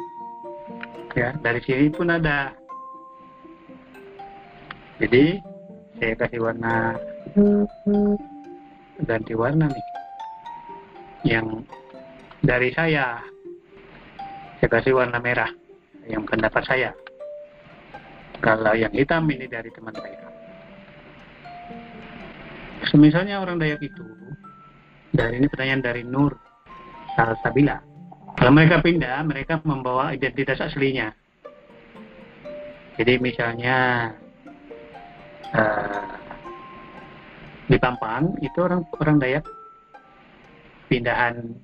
Ya, 1.18 1.34
dari 1.42 1.58
sini 1.66 1.90
pun 1.90 2.06
ada 2.06 2.54
jadi 5.00 5.40
saya 5.96 6.14
kasih 6.20 6.40
warna 6.44 6.94
ganti 9.00 9.32
warna 9.32 9.66
nih 9.66 9.86
yang 11.24 11.64
dari 12.44 12.68
saya 12.76 13.24
saya 14.60 14.68
kasih 14.68 14.92
warna 14.92 15.16
merah 15.18 15.48
yang 16.04 16.28
pendapat 16.28 16.62
saya 16.68 16.92
kalau 18.44 18.76
yang 18.76 18.92
hitam 18.92 19.24
ini 19.32 19.48
dari 19.48 19.72
teman 19.72 19.96
saya 19.96 20.29
Misalnya 22.98 23.38
orang 23.38 23.62
Dayak 23.62 23.82
itu, 23.84 24.02
dari 25.14 25.38
ini 25.38 25.46
pertanyaan 25.46 25.82
dari 25.82 26.02
Nur 26.02 26.34
Salsabila. 27.14 27.78
Kalau 28.38 28.52
mereka 28.54 28.80
pindah, 28.80 29.20
mereka 29.26 29.60
membawa 29.62 30.16
identitas 30.16 30.58
aslinya. 30.62 31.12
Jadi 32.96 33.16
misalnya 33.20 34.10
uh, 35.54 36.10
di 37.70 37.78
Pampang 37.78 38.34
itu 38.42 38.58
orang 38.60 38.82
orang 38.98 39.16
Dayak 39.22 39.46
pindahan 40.90 41.54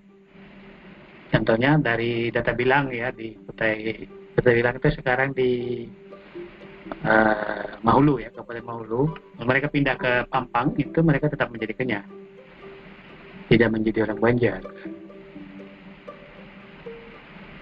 contohnya 1.35 1.83
dari 1.83 2.31
data 2.31 2.55
bilang 2.55 2.95
ya 2.95 3.11
di 3.11 3.35
Kutai 3.35 4.07
Kutai 4.39 4.55
bilang 4.55 4.79
itu 4.79 4.89
sekarang 5.03 5.35
di 5.35 5.83
uh, 7.07 7.79
Mahulu 7.83 8.23
ya 8.23 8.31
Kabupaten 8.35 8.65
Mahulu 8.67 9.13
mereka 9.43 9.71
pindah 9.71 9.97
ke 9.99 10.13
Pampang 10.31 10.75
itu 10.79 10.99
mereka 11.03 11.31
tetap 11.31 11.51
menjadi 11.51 11.75
kenyang 11.77 12.07
tidak 13.47 13.71
menjadi 13.73 13.99
orang 14.11 14.19
Banjar. 14.19 14.63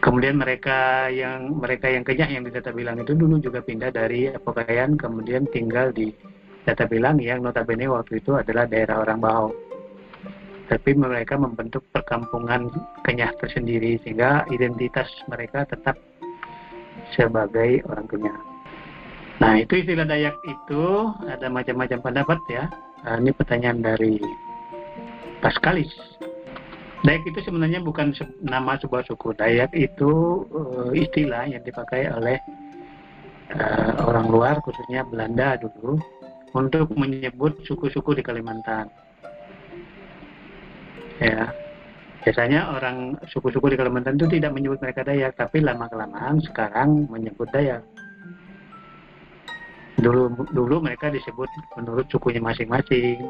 Kemudian 0.00 0.36
mereka 0.36 1.08
yang 1.08 1.56
mereka 1.56 1.88
yang 1.88 2.04
kenyang 2.04 2.30
yang 2.36 2.44
di 2.44 2.52
data 2.52 2.76
bilang 2.76 3.00
itu 3.00 3.16
dulu 3.16 3.40
juga 3.40 3.64
pindah 3.64 3.88
dari 3.88 4.28
Pekayan 4.36 5.00
kemudian 5.00 5.48
tinggal 5.48 5.96
di 5.96 6.12
data 6.68 6.84
bilang 6.84 7.16
yang 7.24 7.40
notabene 7.40 7.88
waktu 7.88 8.20
itu 8.20 8.36
adalah 8.36 8.68
daerah 8.68 9.00
orang 9.00 9.20
Bahau 9.20 9.48
tapi 10.64 10.96
mereka 10.96 11.36
membentuk 11.36 11.84
perkampungan 11.92 12.72
kenyah 13.04 13.32
tersendiri 13.36 14.00
sehingga 14.00 14.48
identitas 14.48 15.08
mereka 15.28 15.68
tetap 15.68 15.96
sebagai 17.16 17.84
orang 17.84 18.08
kenyah 18.08 18.53
Nah, 19.42 19.58
itu 19.58 19.82
istilah 19.82 20.06
Dayak 20.06 20.38
itu 20.46 20.84
ada 21.26 21.50
macam-macam 21.50 21.98
pendapat 21.98 22.38
ya. 22.46 22.64
Nah, 23.02 23.18
ini 23.18 23.30
pertanyaan 23.34 23.82
dari 23.82 24.22
Paskalis. 25.42 25.90
Dayak 27.04 27.26
itu 27.28 27.38
sebenarnya 27.44 27.82
bukan 27.82 28.14
nama 28.40 28.78
sebuah 28.78 29.04
suku. 29.10 29.34
Dayak 29.34 29.74
itu 29.74 30.44
uh, 30.54 30.94
istilah 30.94 31.50
yang 31.50 31.60
dipakai 31.66 32.08
oleh 32.08 32.38
uh, 33.58 34.06
orang 34.06 34.30
luar, 34.30 34.54
khususnya 34.62 35.04
Belanda 35.04 35.58
dulu, 35.58 35.98
untuk 36.54 36.94
menyebut 36.94 37.58
suku-suku 37.66 38.16
di 38.16 38.22
Kalimantan. 38.22 38.88
Ya, 41.18 41.50
biasanya 42.22 42.72
orang 42.72 43.18
suku-suku 43.28 43.74
di 43.74 43.76
Kalimantan 43.76 44.16
itu 44.16 44.30
tidak 44.38 44.54
menyebut 44.54 44.78
mereka 44.78 45.02
Dayak, 45.04 45.36
tapi 45.36 45.60
lama-kelamaan 45.60 46.40
sekarang 46.40 47.10
menyebut 47.10 47.50
Dayak 47.52 47.84
dulu 50.04 50.28
dulu 50.52 50.84
mereka 50.84 51.08
disebut 51.08 51.48
menurut 51.80 52.04
sukunya 52.12 52.44
masing-masing. 52.44 53.24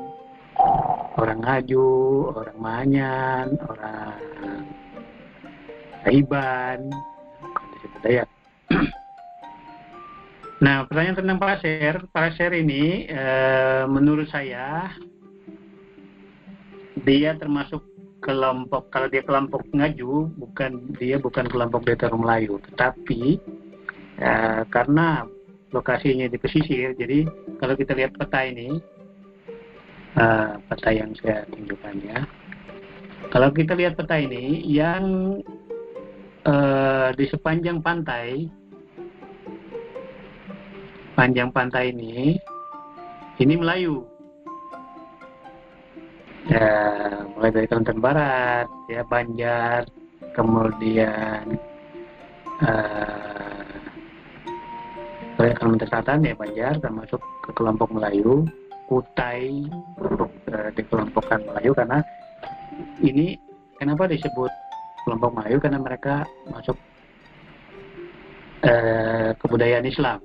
Orang 1.15 1.47
Ngaju, 1.47 1.91
orang 2.35 2.59
Manyan, 2.59 3.47
orang 3.71 4.19
Iban, 6.11 6.91
disebut 7.79 8.01
Dayak. 8.03 8.29
Nah, 10.65 10.89
pertanyaan 10.89 11.19
tentang 11.21 11.39
pasir, 11.43 11.95
pasir 12.09 12.49
ini 12.57 13.05
e, 13.05 13.25
menurut 13.85 14.25
saya 14.33 14.89
dia 17.05 17.37
termasuk 17.37 17.85
kelompok 18.25 18.89
kalau 18.89 19.13
dia 19.13 19.21
kelompok 19.29 19.61
ngaju 19.77 20.33
bukan 20.41 20.89
dia 20.97 21.21
bukan 21.21 21.53
kelompok 21.53 21.85
Detero 21.85 22.17
Melayu, 22.17 22.57
tetapi 22.71 23.37
e, 24.17 24.31
karena 24.73 25.29
lokasinya 25.75 26.31
di 26.31 26.39
pesisir. 26.39 26.95
Jadi 26.95 27.27
kalau 27.59 27.75
kita 27.75 27.99
lihat 27.99 28.15
peta 28.15 28.47
ini, 28.47 28.79
uh, 30.15 30.55
peta 30.71 30.91
yang 30.95 31.11
saya 31.19 31.43
tunjukkan 31.51 31.95
ya. 32.07 32.19
Kalau 33.35 33.51
kita 33.51 33.75
lihat 33.75 33.99
peta 33.99 34.15
ini, 34.15 34.63
yang 34.71 35.37
uh, 36.47 37.11
di 37.19 37.27
sepanjang 37.27 37.83
pantai, 37.83 38.47
panjang 41.19 41.51
pantai 41.51 41.91
ini, 41.91 42.39
ini 43.43 43.55
Melayu. 43.59 44.07
Ya, 46.45 46.71
mulai 47.35 47.51
dari 47.51 47.67
Kalimantan 47.67 48.05
Barat, 48.05 48.69
ya 48.93 49.01
Banjar, 49.09 49.89
kemudian 50.37 51.57
uh, 52.61 53.54
wilayah 55.39 55.57
Kalimantan 55.59 55.89
Selatan 55.91 56.19
ya 56.27 56.35
Banjar 56.39 56.75
termasuk 56.79 57.21
ke 57.43 57.51
kelompok 57.55 57.91
Melayu, 57.91 58.47
Kutai 58.87 59.67
untuk 59.99 60.31
uh, 60.53 60.71
dikelompokkan 60.77 61.41
Melayu 61.43 61.73
karena 61.75 61.99
ini 63.03 63.35
kenapa 63.81 64.07
disebut 64.07 64.53
kelompok 65.05 65.31
Melayu 65.35 65.59
karena 65.59 65.79
mereka 65.81 66.25
masuk 66.49 66.77
uh, 68.63 69.31
kebudayaan 69.41 69.89
Islam. 69.89 70.21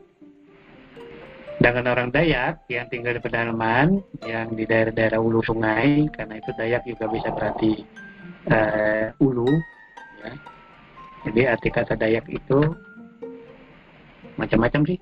Dengan 1.60 1.92
orang 1.92 2.08
Dayak 2.16 2.72
yang 2.72 2.88
tinggal 2.88 3.20
di 3.20 3.22
pedalaman, 3.24 4.00
yang 4.24 4.56
di 4.56 4.64
daerah-daerah 4.64 5.20
ulu 5.20 5.44
sungai, 5.44 6.08
karena 6.08 6.40
itu 6.40 6.56
Dayak 6.56 6.88
juga 6.88 7.12
bisa 7.12 7.36
berarti 7.36 7.84
uh, 8.48 9.12
ulu. 9.20 9.52
Ya. 10.24 10.34
Jadi 11.28 11.42
arti 11.52 11.68
kata 11.68 12.00
Dayak 12.00 12.32
itu 12.32 12.64
macam-macam 14.40 14.82
sih. 14.88 15.00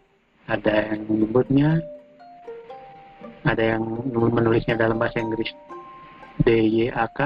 Ada 0.50 0.96
yang 0.96 1.02
menyebutnya 1.06 1.70
ada 3.46 3.64
yang 3.64 3.84
menulisnya 4.12 4.76
dalam 4.76 4.98
bahasa 4.98 5.22
Inggris. 5.22 5.54
DYAK 6.44 7.20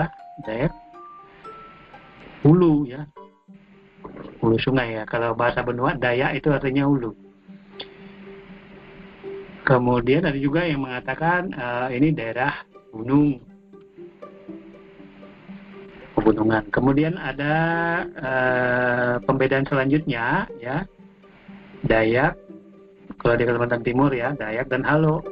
Dayak 0.45 0.73
hulu 2.43 2.89
ya. 2.89 3.05
Hulu 4.41 4.57
sungai 4.59 4.97
ya. 4.97 5.03
Kalau 5.05 5.37
bahasa 5.37 5.61
benua 5.61 5.95
Dayak 5.95 6.37
itu 6.37 6.49
artinya 6.51 6.85
hulu. 6.89 7.13
Kemudian 9.61 10.25
ada 10.25 10.39
juga 10.41 10.65
yang 10.65 10.81
mengatakan 10.83 11.53
uh, 11.53 11.87
ini 11.93 12.11
daerah 12.11 12.65
gunung. 12.89 13.39
Pegunungan. 16.17 16.65
Kemudian 16.73 17.15
ada 17.15 17.55
uh, 18.17 19.13
pembedaan 19.25 19.65
selanjutnya 19.69 20.49
ya 20.57 20.85
Dayak, 21.81 22.37
kalau 23.17 23.33
di 23.37 23.43
Kalimantan 23.45 23.81
Timur 23.81 24.13
ya, 24.13 24.37
Dayak 24.37 24.69
dan 24.69 24.85
Halo. 24.85 25.25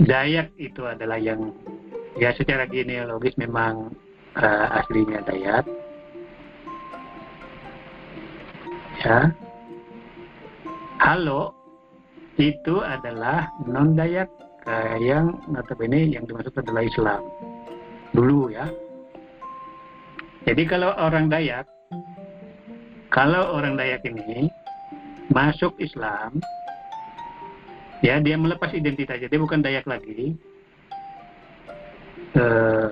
Dayak 0.00 0.52
itu 0.56 0.84
adalah 0.84 1.20
yang 1.20 1.52
ya 2.16 2.32
secara 2.36 2.64
genealogis 2.68 3.36
memang 3.36 3.92
uh, 4.36 4.66
aslinya 4.80 5.24
Dayak. 5.24 5.64
Ya. 9.00 9.32
Halo 11.00 11.56
itu 12.36 12.84
adalah 12.84 13.48
non 13.64 13.96
Dayak 13.96 14.28
uh, 14.68 14.96
yang 15.00 15.40
notabene 15.48 16.04
yang 16.12 16.28
dimaksud 16.28 16.52
adalah 16.60 16.84
Islam 16.84 17.24
dulu 18.12 18.52
ya. 18.52 18.68
Jadi 20.44 20.68
kalau 20.68 20.92
orang 20.96 21.32
Dayak 21.32 21.64
kalau 23.10 23.58
orang 23.58 23.74
Dayak 23.74 24.06
ini 24.06 24.46
masuk 25.34 25.74
Islam, 25.82 26.38
ya 28.06 28.22
dia 28.22 28.38
melepas 28.38 28.70
identitas, 28.70 29.18
jadi 29.18 29.34
bukan 29.34 29.58
Dayak 29.66 29.86
lagi. 29.90 30.38
Eh, 32.38 32.88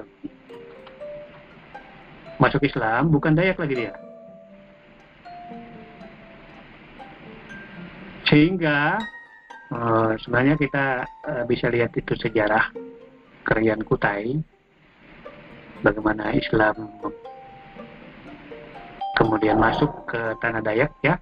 masuk 2.42 2.66
Islam 2.66 3.14
bukan 3.14 3.38
Dayak 3.38 3.62
lagi 3.62 3.74
dia. 3.78 3.94
Sehingga 8.26 8.98
eh, 9.70 10.12
sebenarnya 10.26 10.58
kita 10.58 11.06
eh, 11.06 11.44
bisa 11.46 11.70
lihat 11.70 11.94
itu 11.94 12.18
sejarah 12.18 12.74
kerajaan 13.46 13.86
Kutai, 13.86 14.34
bagaimana 15.86 16.34
Islam 16.34 16.90
kemudian 19.18 19.58
masuk 19.58 19.90
ke 20.06 20.38
tanah 20.38 20.62
Dayak 20.62 20.94
ya. 21.02 21.18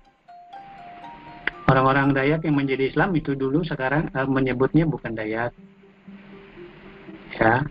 Orang-orang 1.67 2.13
Dayak 2.13 2.45
yang 2.45 2.55
menjadi 2.55 2.93
Islam 2.93 3.17
itu 3.17 3.33
dulu 3.33 3.65
sekarang 3.65 4.13
uh, 4.13 4.29
menyebutnya 4.29 4.85
bukan 4.85 5.17
Dayak. 5.17 5.57
Ya. 7.41 7.65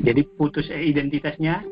Jadi 0.00 0.24
putus 0.36 0.66
eh, 0.72 0.88
identitasnya 0.88 1.64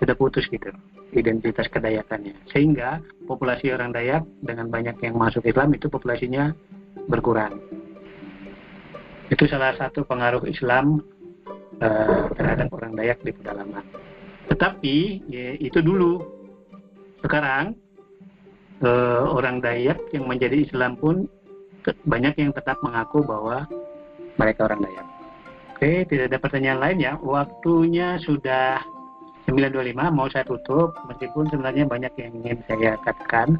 sudah 0.00 0.16
putus 0.16 0.48
gitu 0.48 0.72
identitas 1.12 1.68
kedayakannya 1.68 2.32
sehingga 2.48 3.04
populasi 3.28 3.68
orang 3.68 3.92
Dayak 3.92 4.24
dengan 4.40 4.72
banyak 4.72 4.96
yang 5.04 5.20
masuk 5.20 5.44
Islam 5.44 5.76
itu 5.76 5.92
populasinya 5.92 6.56
berkurang 7.04 7.60
itu 9.28 9.44
salah 9.44 9.76
satu 9.76 10.08
pengaruh 10.08 10.48
Islam 10.48 11.04
uh, 11.84 12.32
terhadap 12.32 12.72
orang 12.72 12.96
Dayak 12.96 13.20
di 13.20 13.36
pedalaman 13.36 13.84
tetapi 14.48 14.96
ya, 15.28 15.60
itu 15.60 15.84
dulu 15.84 16.39
sekarang 17.20 17.76
eh, 18.84 19.22
orang 19.24 19.60
Dayak 19.60 20.00
yang 20.12 20.24
menjadi 20.28 20.64
Islam 20.64 20.96
pun 20.96 21.28
banyak 22.04 22.36
yang 22.36 22.52
tetap 22.52 22.76
mengaku 22.84 23.24
bahwa 23.24 23.64
mereka 24.36 24.68
orang 24.68 24.84
Dayak. 24.84 25.06
Oke, 25.76 26.04
tidak 26.12 26.28
ada 26.28 26.38
pertanyaan 26.40 26.80
lain 26.80 26.98
ya. 27.00 27.12
Waktunya 27.24 28.20
sudah 28.20 28.84
9.25, 29.48 29.96
mau 30.12 30.28
saya 30.28 30.44
tutup, 30.44 30.92
meskipun 31.08 31.48
sebenarnya 31.48 31.88
banyak 31.88 32.12
yang 32.20 32.32
ingin 32.44 32.60
saya 32.68 33.00
katakan. 33.00 33.56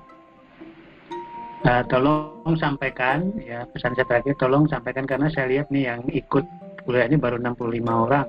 Eh, 1.61 1.85
tolong 1.93 2.57
sampaikan, 2.57 3.37
ya 3.37 3.69
pesan 3.69 3.93
saya 3.93 4.09
terakhir, 4.09 4.33
tolong 4.41 4.65
sampaikan 4.69 5.05
karena 5.05 5.29
saya 5.29 5.49
lihat 5.49 5.69
nih 5.69 5.93
yang 5.93 6.01
ikut 6.09 6.45
kuliah 6.89 7.05
ini 7.05 7.21
baru 7.21 7.37
65 7.37 7.85
orang 8.09 8.25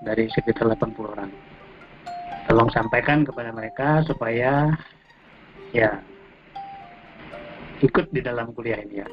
dari 0.00 0.24
sekitar 0.32 0.64
80 0.72 1.12
orang. 1.12 1.49
Tolong 2.50 2.66
sampaikan 2.74 3.22
kepada 3.22 3.54
mereka 3.54 4.02
supaya 4.02 4.66
ya 5.70 6.02
ikut 7.78 8.10
di 8.10 8.18
dalam 8.26 8.50
kuliah 8.50 8.82
ini 8.82 8.98
ya. 8.98 9.08